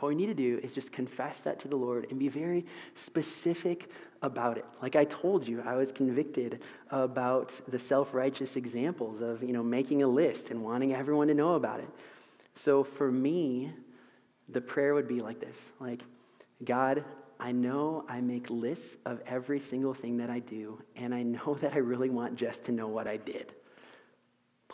What 0.04 0.10
we 0.10 0.16
need 0.16 0.26
to 0.26 0.34
do 0.34 0.60
is 0.62 0.74
just 0.74 0.92
confess 0.92 1.38
that 1.46 1.62
to 1.62 1.70
the 1.70 1.78
Lord 1.78 2.08
and 2.10 2.20
be 2.20 2.28
very 2.28 2.66
specific 2.94 3.90
about 4.22 4.58
it. 4.58 4.66
Like 4.82 4.98
I 4.98 5.06
told 5.06 5.48
you, 5.48 5.64
I 5.66 5.78
was 5.78 5.94
convicted 5.94 6.60
about 6.92 7.54
the 7.70 7.80
self-righteous 7.80 8.58
examples 8.58 9.22
of, 9.22 9.42
you 9.42 9.54
know, 9.54 9.64
making 9.64 10.04
a 10.04 10.08
list 10.08 10.50
and 10.50 10.62
wanting 10.62 10.94
everyone 10.94 11.30
to 11.30 11.34
know 11.34 11.54
about 11.54 11.80
it. 11.80 11.88
So 12.66 12.84
for 12.84 13.14
me, 13.14 13.72
the 14.50 14.60
prayer 14.60 14.94
would 14.94 15.08
be 15.08 15.22
like 15.22 15.40
this. 15.40 15.56
Like, 15.80 16.02
God, 16.66 17.06
I 17.40 17.54
know 17.54 18.04
I 18.10 18.20
make 18.20 18.50
lists 18.50 18.98
of 19.06 19.22
every 19.26 19.62
single 19.62 19.94
thing 19.94 20.18
that 20.18 20.30
I 20.30 20.40
do, 20.40 20.82
and 20.98 21.16
I 21.16 21.24
know 21.24 21.58
that 21.62 21.72
I 21.72 21.78
really 21.78 22.10
want 22.10 22.36
just 22.36 22.66
to 22.66 22.74
know 22.74 22.90
what 22.90 23.08
I 23.08 23.16
did. 23.16 23.54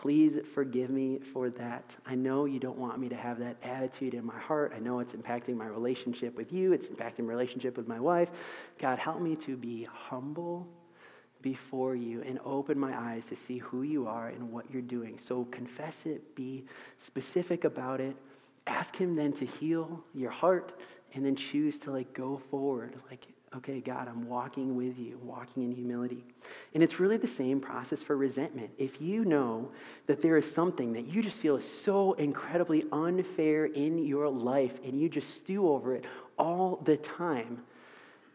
Please 0.01 0.38
forgive 0.53 0.89
me 0.89 1.19
for 1.33 1.49
that. 1.49 1.83
I 2.05 2.15
know 2.15 2.45
you 2.45 2.59
don't 2.59 2.77
want 2.77 2.99
me 2.99 3.09
to 3.09 3.15
have 3.15 3.38
that 3.39 3.57
attitude 3.63 4.13
in 4.13 4.25
my 4.25 4.38
heart. 4.39 4.71
I 4.75 4.79
know 4.79 4.99
it's 4.99 5.13
impacting 5.13 5.55
my 5.55 5.65
relationship 5.65 6.38
with 6.38 6.53
you, 6.53 6.71
it's 6.71 6.88
impacting 6.88 7.19
my 7.19 7.33
relationship 7.33 7.75
with 7.75 7.88
my 7.88 7.99
wife. 7.99 8.29
God, 8.79 8.97
help 8.97 9.19
me 9.21 9.35
to 9.38 9.57
be 9.57 9.88
humble 9.91 10.65
before 11.41 11.95
you 11.95 12.21
and 12.21 12.39
open 12.45 12.79
my 12.79 12.97
eyes 12.97 13.23
to 13.29 13.35
see 13.47 13.57
who 13.57 13.83
you 13.83 14.07
are 14.07 14.29
and 14.29 14.51
what 14.51 14.71
you're 14.71 14.81
doing. 14.81 15.19
So 15.27 15.45
confess 15.51 15.95
it, 16.05 16.35
be 16.35 16.65
specific 17.05 17.65
about 17.65 17.99
it. 17.99 18.15
Ask 18.67 18.95
him 18.95 19.15
then 19.15 19.33
to 19.33 19.45
heal 19.45 20.01
your 20.13 20.31
heart 20.31 20.79
and 21.13 21.25
then 21.25 21.35
choose 21.35 21.77
to 21.79 21.91
like 21.91 22.13
go 22.13 22.41
forward 22.49 22.95
like 23.09 23.25
okay, 23.55 23.79
God, 23.79 24.07
I'm 24.07 24.27
walking 24.27 24.75
with 24.75 24.97
you, 24.97 25.19
walking 25.23 25.63
in 25.63 25.71
humility. 25.71 26.23
And 26.73 26.83
it's 26.83 26.99
really 26.99 27.17
the 27.17 27.27
same 27.27 27.59
process 27.59 28.01
for 28.01 28.15
resentment. 28.15 28.69
If 28.77 29.01
you 29.01 29.25
know 29.25 29.71
that 30.07 30.21
there 30.21 30.38
is 30.38 30.51
something 30.53 30.93
that 30.93 31.07
you 31.07 31.23
just 31.23 31.38
feel 31.38 31.55
is 31.55 31.65
so 31.83 32.13
incredibly 32.13 32.85
unfair 32.91 33.65
in 33.65 34.05
your 34.05 34.29
life 34.29 34.73
and 34.83 34.99
you 34.99 35.09
just 35.09 35.33
stew 35.35 35.67
over 35.67 35.95
it 35.95 36.05
all 36.38 36.81
the 36.85 36.97
time, 36.97 37.62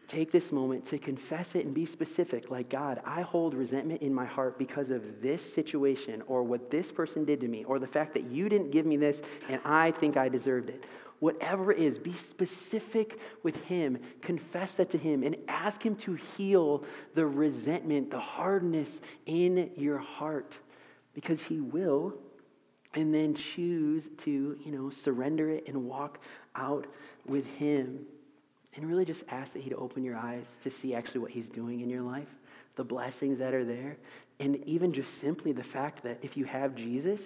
take 0.09 0.31
this 0.31 0.51
moment 0.51 0.87
to 0.89 0.97
confess 0.97 1.47
it 1.55 1.65
and 1.65 1.73
be 1.73 1.85
specific. 1.85 2.51
Like, 2.51 2.69
God, 2.69 3.01
I 3.05 3.21
hold 3.21 3.53
resentment 3.53 4.01
in 4.01 4.13
my 4.13 4.25
heart 4.25 4.59
because 4.59 4.91
of 4.91 5.01
this 5.21 5.41
situation 5.53 6.23
or 6.27 6.43
what 6.43 6.69
this 6.69 6.91
person 6.91 7.25
did 7.25 7.39
to 7.41 7.47
me 7.47 7.63
or 7.63 7.79
the 7.79 7.87
fact 7.87 8.13
that 8.13 8.29
you 8.29 8.49
didn't 8.49 8.71
give 8.71 8.85
me 8.85 8.97
this 8.97 9.21
and 9.49 9.61
I 9.63 9.91
think 9.91 10.17
I 10.17 10.29
deserved 10.29 10.69
it 10.69 10.83
whatever 11.19 11.71
it 11.71 11.79
is, 11.79 11.97
be 11.97 12.15
specific 12.17 13.19
with 13.43 13.55
Him. 13.63 13.97
Confess 14.21 14.73
that 14.73 14.91
to 14.91 14.97
Him 14.97 15.23
and 15.23 15.35
ask 15.47 15.81
Him 15.81 15.95
to 15.97 16.17
heal 16.37 16.83
the 17.13 17.25
resentment, 17.25 18.11
the 18.11 18.19
hardness 18.19 18.89
in 19.25 19.71
your 19.75 19.97
heart 19.97 20.53
because 21.13 21.39
He 21.41 21.59
will. 21.59 22.13
And 22.93 23.13
then 23.13 23.35
choose 23.35 24.03
to, 24.23 24.57
you 24.63 24.71
know, 24.71 24.89
surrender 24.89 25.49
it 25.49 25.67
and 25.67 25.85
walk 25.85 26.19
out 26.55 26.87
with 27.25 27.45
Him. 27.45 27.99
And 28.75 28.87
really 28.87 29.05
just 29.05 29.23
ask 29.29 29.51
that 29.53 29.61
He'd 29.61 29.73
open 29.73 30.03
your 30.03 30.15
eyes 30.15 30.45
to 30.63 30.71
see 30.71 30.93
actually 30.93 31.19
what 31.19 31.31
He's 31.31 31.47
doing 31.47 31.81
in 31.81 31.89
your 31.89 32.03
life, 32.03 32.27
the 32.75 32.83
blessings 32.83 33.39
that 33.39 33.53
are 33.53 33.65
there, 33.65 33.97
and 34.39 34.57
even 34.65 34.91
just 34.91 35.21
simply 35.21 35.53
the 35.53 35.63
fact 35.63 36.03
that 36.03 36.19
if 36.21 36.35
you 36.35 36.43
have 36.45 36.75
Jesus, 36.75 37.21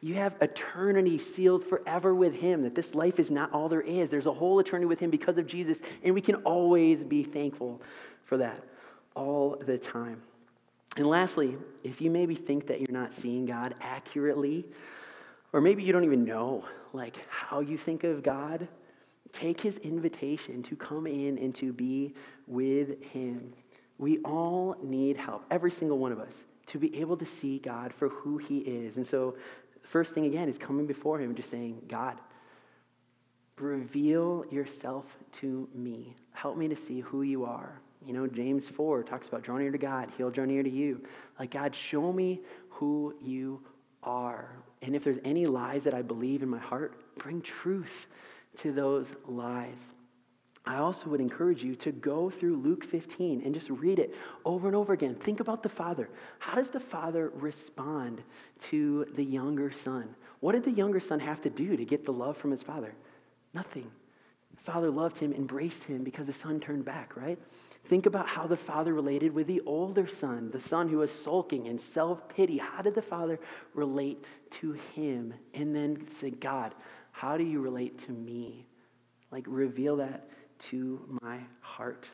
you 0.00 0.14
have 0.14 0.34
eternity 0.40 1.18
sealed 1.18 1.64
forever 1.64 2.14
with 2.14 2.34
Him, 2.34 2.62
that 2.62 2.74
this 2.74 2.94
life 2.94 3.18
is 3.20 3.30
not 3.30 3.52
all 3.52 3.68
there 3.68 3.82
is. 3.82 4.08
There's 4.08 4.26
a 4.26 4.32
whole 4.32 4.58
eternity 4.60 4.86
with 4.86 4.98
Him 4.98 5.10
because 5.10 5.36
of 5.36 5.46
Jesus, 5.46 5.78
and 6.02 6.14
we 6.14 6.22
can 6.22 6.36
always 6.36 7.04
be 7.04 7.22
thankful 7.22 7.82
for 8.24 8.38
that 8.38 8.64
all 9.14 9.62
the 9.66 9.76
time. 9.76 10.22
And 10.96 11.06
lastly, 11.06 11.56
if 11.82 12.00
you 12.00 12.10
maybe 12.10 12.34
think 12.34 12.66
that 12.68 12.80
you're 12.80 12.98
not 12.98 13.12
seeing 13.12 13.44
God 13.44 13.74
accurately, 13.80 14.64
or 15.52 15.60
maybe 15.60 15.82
you 15.82 15.92
don't 15.92 16.04
even 16.04 16.24
know 16.24 16.64
like 16.94 17.16
how 17.28 17.60
you 17.60 17.76
think 17.76 18.04
of 18.04 18.22
God, 18.22 18.66
take 19.34 19.60
his 19.60 19.76
invitation 19.78 20.62
to 20.62 20.76
come 20.76 21.06
in 21.06 21.36
and 21.38 21.54
to 21.56 21.72
be 21.72 22.14
with 22.46 23.02
him. 23.02 23.52
We 23.98 24.18
all 24.18 24.76
need 24.82 25.16
help, 25.16 25.44
every 25.50 25.70
single 25.70 25.98
one 25.98 26.12
of 26.12 26.20
us 26.20 26.32
to 26.68 26.78
be 26.78 27.00
able 27.00 27.16
to 27.16 27.26
see 27.26 27.58
God 27.58 27.92
for 27.98 28.08
who 28.08 28.38
he 28.38 28.58
is. 28.58 28.96
And 28.96 29.06
so, 29.06 29.36
first 29.90 30.12
thing 30.14 30.26
again 30.26 30.48
is 30.48 30.58
coming 30.58 30.86
before 30.86 31.18
him 31.18 31.34
just 31.34 31.50
saying, 31.50 31.82
God, 31.88 32.18
reveal 33.58 34.44
yourself 34.50 35.04
to 35.40 35.68
me. 35.74 36.16
Help 36.32 36.56
me 36.56 36.68
to 36.68 36.76
see 36.76 37.00
who 37.00 37.22
you 37.22 37.44
are. 37.44 37.78
You 38.06 38.12
know, 38.12 38.26
James 38.26 38.68
4 38.68 39.02
talks 39.02 39.28
about 39.28 39.42
draw 39.42 39.56
near 39.56 39.70
to 39.70 39.78
God, 39.78 40.10
he'll 40.16 40.30
draw 40.30 40.44
near 40.44 40.62
to 40.62 40.70
you. 40.70 41.00
Like, 41.38 41.50
God, 41.50 41.74
show 41.74 42.12
me 42.12 42.40
who 42.68 43.14
you 43.20 43.60
are. 44.02 44.50
And 44.82 44.94
if 44.94 45.04
there's 45.04 45.18
any 45.24 45.46
lies 45.46 45.84
that 45.84 45.94
I 45.94 46.02
believe 46.02 46.42
in 46.42 46.48
my 46.48 46.58
heart, 46.58 46.94
bring 47.18 47.40
truth 47.40 48.06
to 48.58 48.72
those 48.72 49.06
lies. 49.26 49.78
I 50.66 50.76
also 50.76 51.10
would 51.10 51.20
encourage 51.20 51.62
you 51.62 51.76
to 51.76 51.92
go 51.92 52.30
through 52.30 52.56
Luke 52.56 52.86
15 52.90 53.42
and 53.44 53.54
just 53.54 53.68
read 53.68 53.98
it 53.98 54.14
over 54.46 54.66
and 54.66 54.74
over 54.74 54.94
again. 54.94 55.14
Think 55.24 55.40
about 55.40 55.62
the 55.62 55.68
father. 55.68 56.08
How 56.38 56.54
does 56.54 56.70
the 56.70 56.80
father 56.80 57.30
respond 57.34 58.22
to 58.70 59.06
the 59.14 59.24
younger 59.24 59.72
son? 59.84 60.14
What 60.40 60.52
did 60.52 60.64
the 60.64 60.70
younger 60.70 61.00
son 61.00 61.20
have 61.20 61.42
to 61.42 61.50
do 61.50 61.76
to 61.76 61.84
get 61.84 62.06
the 62.06 62.12
love 62.12 62.38
from 62.38 62.50
his 62.50 62.62
father? 62.62 62.94
Nothing. 63.52 63.90
The 64.56 64.72
father 64.72 64.90
loved 64.90 65.18
him, 65.18 65.34
embraced 65.34 65.82
him 65.84 66.02
because 66.02 66.26
the 66.26 66.32
son 66.32 66.60
turned 66.60 66.86
back, 66.86 67.14
right? 67.14 67.38
Think 67.90 68.06
about 68.06 68.26
how 68.26 68.46
the 68.46 68.56
father 68.56 68.94
related 68.94 69.34
with 69.34 69.46
the 69.46 69.60
older 69.66 70.06
son, 70.06 70.50
the 70.50 70.60
son 70.60 70.88
who 70.88 70.98
was 70.98 71.10
sulking 71.10 71.68
and 71.68 71.78
self 71.78 72.26
pity. 72.30 72.56
How 72.56 72.80
did 72.80 72.94
the 72.94 73.02
father 73.02 73.38
relate 73.74 74.24
to 74.60 74.72
him? 74.94 75.34
And 75.52 75.76
then 75.76 76.06
say, 76.20 76.30
God, 76.30 76.74
how 77.12 77.36
do 77.36 77.44
you 77.44 77.60
relate 77.60 77.98
to 78.06 78.12
me? 78.12 78.66
Like, 79.30 79.44
reveal 79.46 79.96
that 79.96 80.28
to 80.70 81.18
my 81.22 81.38
heart. 81.60 82.08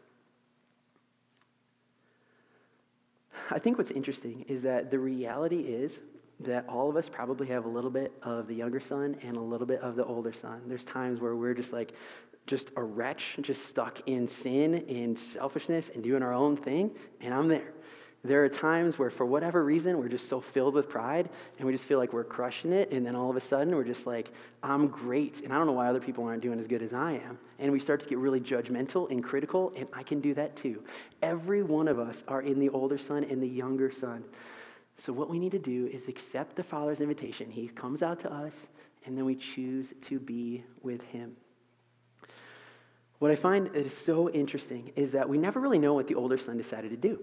I 3.51 3.59
think 3.59 3.79
what's 3.79 3.91
interesting 3.91 4.45
is 4.49 4.63
that 4.63 4.91
the 4.91 4.99
reality 4.99 5.61
is 5.61 5.99
that 6.41 6.67
all 6.69 6.89
of 6.89 6.97
us 6.97 7.09
probably 7.09 7.47
have 7.49 7.65
a 7.65 7.69
little 7.69 7.91
bit 7.91 8.13
of 8.23 8.47
the 8.47 8.55
younger 8.55 8.81
son 8.81 9.17
and 9.23 9.37
a 9.37 9.41
little 9.41 9.67
bit 9.67 9.81
of 9.81 9.97
the 9.97 10.05
older 10.05 10.33
son. 10.33 10.63
There's 10.67 10.85
times 10.85 11.21
where 11.21 11.37
we're 11.37 11.55
just 11.55 11.73
like, 11.73 11.93
just 12.47 12.71
a 12.77 12.83
wretch, 12.83 13.37
just 13.43 13.67
stuck 13.67 13.99
in 14.07 14.27
sin 14.27 14.85
and 14.89 15.19
selfishness 15.19 15.91
and 15.95 16.03
doing 16.03 16.23
our 16.23 16.33
own 16.33 16.57
thing, 16.57 16.91
and 17.21 17.35
I'm 17.35 17.49
there. 17.49 17.75
There 18.23 18.45
are 18.45 18.51
times 18.51 18.99
where, 18.99 19.09
for 19.09 19.25
whatever 19.25 19.65
reason, 19.65 19.97
we're 19.99 20.09
just 20.09 20.29
so 20.29 20.43
filled 20.43 20.75
with 20.75 20.91
pride 20.91 21.31
and 21.57 21.67
we 21.67 21.73
just 21.73 21.85
feel 21.85 21.99
like 21.99 22.13
we're 22.13 22.23
crushing 22.23 22.71
it. 22.71 22.93
And 22.93 23.05
then 23.07 23.17
all 23.17 23.31
of 23.31 23.37
a 23.37 23.41
sudden, 23.41 23.75
we're 23.75 23.85
just 23.85 24.07
like, 24.07 24.31
I'm 24.63 24.89
great. 24.89 25.43
And 25.43 25.53
I 25.53 25.57
don't 25.57 25.67
know 25.67 25.73
why 25.73 25.89
other 25.89 26.01
people 26.01 26.25
aren't 26.25 26.43
doing 26.43 26.61
as 26.61 26.67
good 26.67 26.83
as 26.83 26.93
I 26.93 27.13
am. 27.13 27.39
And 27.59 27.73
we 27.73 27.81
start 27.81 28.01
to 28.01 28.07
get 28.07 28.19
really 28.19 28.41
judgmental 28.41 29.11
and 29.11 29.25
critical, 29.25 29.73
and 29.75 29.89
I 29.95 30.03
can 30.03 30.21
do 30.21 30.35
that 30.35 30.55
too. 30.57 30.83
Every 31.23 31.63
one 31.63 31.89
of 31.89 31.99
us 31.99 32.23
are 32.29 32.43
in 32.43 32.61
the 32.61 32.69
older 32.69 32.99
son 32.99 33.25
and 33.25 33.43
the 33.43 33.49
younger 33.49 33.91
son. 33.91 34.23
So, 34.99 35.15
what 35.15 35.31
we 35.31 35.39
need 35.39 35.53
to 35.53 35.59
do 35.59 35.87
is 35.87 36.07
accept 36.09 36.57
the 36.57 36.63
Father's 36.63 37.01
invitation. 37.01 37.51
He 37.51 37.69
comes 37.69 38.03
out 38.03 38.21
to 38.21 38.33
us, 38.33 38.53
and 39.07 39.17
then 39.17 39.25
we 39.25 39.35
choose 39.35 39.87
to 40.09 40.19
be 40.19 40.63
with 40.83 41.01
Him. 41.05 41.37
What 43.19 43.31
I 43.31 43.37
find 43.37 43.75
is 43.75 43.95
so 43.95 44.29
interesting 44.31 44.93
is 44.97 45.11
that 45.13 45.27
we 45.27 45.39
never 45.39 45.59
really 45.59 45.79
know 45.79 45.95
what 45.95 46.07
the 46.07 46.15
older 46.17 46.37
son 46.37 46.59
decided 46.59 46.91
to 46.91 46.97
do. 46.99 47.19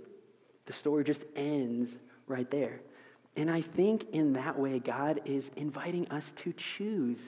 The 0.67 0.73
story 0.73 1.03
just 1.03 1.21
ends 1.36 1.95
right 2.27 2.49
there. 2.51 2.82
And 3.36 3.49
I 3.49 3.62
think 3.62 4.10
in 4.12 4.34
that 4.34 4.58
way, 4.58 4.80
God 4.80 5.21
is 5.25 5.45
inviting 5.56 6.10
us 6.10 6.23
to 6.43 6.53
choose. 6.77 7.19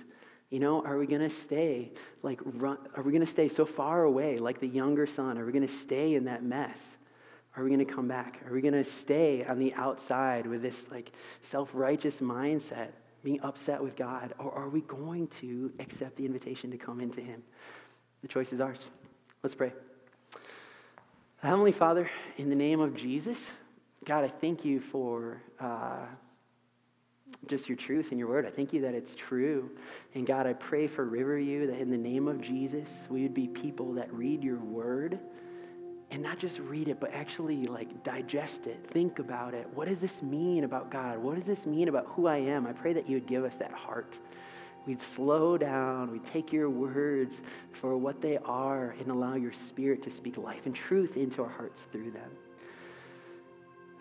You 0.49 0.59
know, 0.59 0.83
are 0.83 0.97
we 0.97 1.05
going 1.05 1.27
to 1.27 1.35
stay 1.45 1.91
like 2.23 2.39
run, 2.43 2.77
are 2.95 3.03
we 3.03 3.11
going 3.11 3.25
to 3.25 3.31
stay 3.31 3.47
so 3.47 3.65
far 3.65 4.03
away 4.03 4.39
like 4.39 4.59
the 4.59 4.67
younger 4.67 5.05
son? 5.05 5.37
Are 5.37 5.45
we 5.45 5.51
going 5.51 5.67
to 5.67 5.77
stay 5.81 6.15
in 6.15 6.25
that 6.25 6.43
mess? 6.43 6.79
Are 7.55 7.63
we 7.63 7.69
going 7.69 7.85
to 7.85 7.93
come 7.93 8.07
back? 8.07 8.41
Are 8.47 8.53
we 8.53 8.61
going 8.61 8.73
to 8.73 8.89
stay 9.01 9.45
on 9.45 9.59
the 9.59 9.73
outside 9.75 10.47
with 10.47 10.61
this 10.61 10.75
like 10.89 11.11
self-righteous 11.43 12.17
mindset, 12.17 12.89
being 13.23 13.39
upset 13.41 13.83
with 13.83 13.95
God, 13.95 14.33
or 14.39 14.51
are 14.51 14.69
we 14.69 14.81
going 14.81 15.27
to 15.41 15.71
accept 15.79 16.15
the 16.15 16.25
invitation 16.25 16.71
to 16.71 16.77
come 16.77 17.01
into 17.01 17.21
him? 17.21 17.43
The 18.21 18.27
choice 18.27 18.51
is 18.51 18.59
ours. 18.59 18.79
Let's 19.43 19.55
pray. 19.55 19.71
Heavenly 21.41 21.71
Father, 21.71 22.09
in 22.37 22.49
the 22.49 22.55
name 22.55 22.81
of 22.81 22.97
Jesus, 22.97 23.37
God, 24.05 24.25
I 24.25 24.33
thank 24.41 24.65
you 24.65 24.81
for 24.91 25.41
uh, 25.57 26.05
just 27.47 27.69
your 27.69 27.77
truth 27.77 28.07
and 28.09 28.19
your 28.19 28.27
word. 28.27 28.45
I 28.45 28.49
thank 28.49 28.73
you 28.73 28.81
that 28.81 28.93
it's 28.93 29.15
true. 29.15 29.69
And 30.15 30.27
God, 30.27 30.47
I 30.47 30.51
pray 30.51 30.87
for 30.87 31.05
Riverview 31.05 31.67
that 31.67 31.79
in 31.79 31.91
the 31.91 31.97
name 31.97 32.27
of 32.27 32.41
Jesus, 32.41 32.89
we 33.09 33.23
would 33.23 33.33
be 33.33 33.47
people 33.47 33.93
that 33.93 34.13
read 34.13 34.43
your 34.43 34.59
word 34.59 35.17
and 36.11 36.21
not 36.21 36.39
just 36.39 36.59
read 36.59 36.89
it, 36.89 36.99
but 36.99 37.13
actually 37.13 37.67
like 37.67 38.03
digest 38.03 38.65
it, 38.65 38.85
think 38.91 39.19
about 39.19 39.53
it. 39.53 39.65
What 39.73 39.87
does 39.87 39.99
this 39.99 40.21
mean 40.21 40.65
about 40.65 40.91
God? 40.91 41.19
What 41.19 41.35
does 41.35 41.45
this 41.45 41.65
mean 41.65 41.87
about 41.87 42.05
who 42.07 42.27
I 42.27 42.37
am? 42.37 42.67
I 42.67 42.73
pray 42.73 42.91
that 42.91 43.07
you 43.07 43.15
would 43.15 43.27
give 43.27 43.45
us 43.45 43.53
that 43.59 43.71
heart 43.71 44.13
We'd 44.89 44.97
slow 45.15 45.55
down. 45.55 46.09
We'd 46.09 46.25
take 46.33 46.51
your 46.51 46.67
words 46.67 47.37
for 47.79 47.95
what 47.95 48.23
they 48.23 48.39
are 48.43 48.95
and 48.99 49.11
allow 49.11 49.35
your 49.35 49.51
spirit 49.67 50.01
to 50.05 50.09
speak 50.09 50.35
life 50.35 50.61
and 50.65 50.73
truth 50.73 51.15
into 51.15 51.43
our 51.43 51.49
hearts 51.49 51.79
through 51.91 52.09
them. 52.09 52.31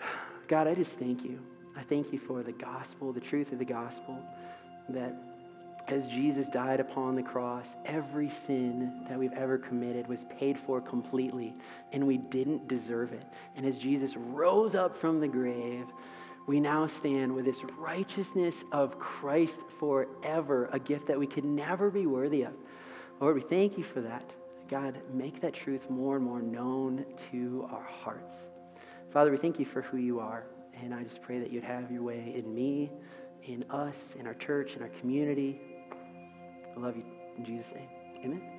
God, 0.49 0.67
I 0.67 0.75
just 0.75 0.93
thank 0.93 1.25
you. 1.25 1.41
I 1.77 1.83
thank 1.83 2.11
you 2.11 2.19
for 2.19 2.43
the 2.43 2.53
gospel, 2.53 3.13
the 3.13 3.21
truth 3.21 3.53
of 3.53 3.59
the 3.59 3.67
gospel, 3.67 4.19
that 4.89 5.15
as 5.89 6.07
Jesus 6.07 6.47
died 6.55 6.81
upon 6.81 7.17
the 7.17 7.23
cross, 7.23 7.67
every 7.85 8.33
sin 8.47 9.05
that 9.11 9.19
we've 9.19 9.35
ever 9.35 9.59
committed 9.59 10.07
was 10.09 10.21
paid 10.39 10.59
for 10.65 10.81
completely, 10.81 11.55
and 11.93 12.07
we 12.07 12.17
didn't 12.17 12.67
deserve 12.67 13.13
it. 13.13 13.25
And 13.57 13.67
as 13.67 13.77
Jesus 13.77 14.17
rose 14.17 14.75
up 14.75 14.99
from 14.99 15.21
the 15.21 15.29
grave, 15.29 15.85
we 16.49 16.61
now 16.61 16.87
stand 16.87 17.33
with 17.33 17.45
this 17.45 17.61
righteousness 17.79 18.55
of 18.73 18.99
Christ 18.99 19.59
forever, 19.79 20.71
a 20.73 20.79
gift 20.79 21.07
that 21.07 21.19
we 21.19 21.27
could 21.27 21.45
never 21.45 21.91
be 21.91 22.07
worthy 22.07 22.43
of. 22.43 22.55
Lord, 23.21 23.37
we 23.37 23.43
thank 23.43 23.77
you 23.77 23.85
for 23.85 24.01
that. 24.01 24.25
God, 24.71 24.99
make 25.13 25.43
that 25.43 25.53
truth 25.53 25.89
more 25.91 26.17
and 26.17 26.25
more 26.25 26.41
known 26.41 27.05
to 27.31 27.69
our 27.71 27.87
hearts. 28.03 28.33
Father, 29.13 29.31
we 29.31 29.37
thank 29.37 29.59
you 29.59 29.67
for 29.67 29.83
who 29.83 29.99
you 29.99 30.21
are, 30.21 30.47
and 30.83 30.95
I 30.95 31.03
just 31.03 31.21
pray 31.21 31.39
that 31.39 31.53
you'd 31.53 31.65
have 31.65 31.91
your 31.91 32.03
way 32.03 32.33
in 32.35 32.55
me, 32.55 32.91
in 33.45 33.65
us, 33.71 33.97
in 34.19 34.27
our 34.27 34.35
church, 34.35 34.73
in 34.75 34.83
our 34.83 34.91
community. 35.01 35.61
I 36.75 36.81
love 36.81 36.97
you. 36.97 37.05
In 37.37 37.45
Jesus' 37.45 37.71
name, 37.75 37.89
amen. 38.25 38.58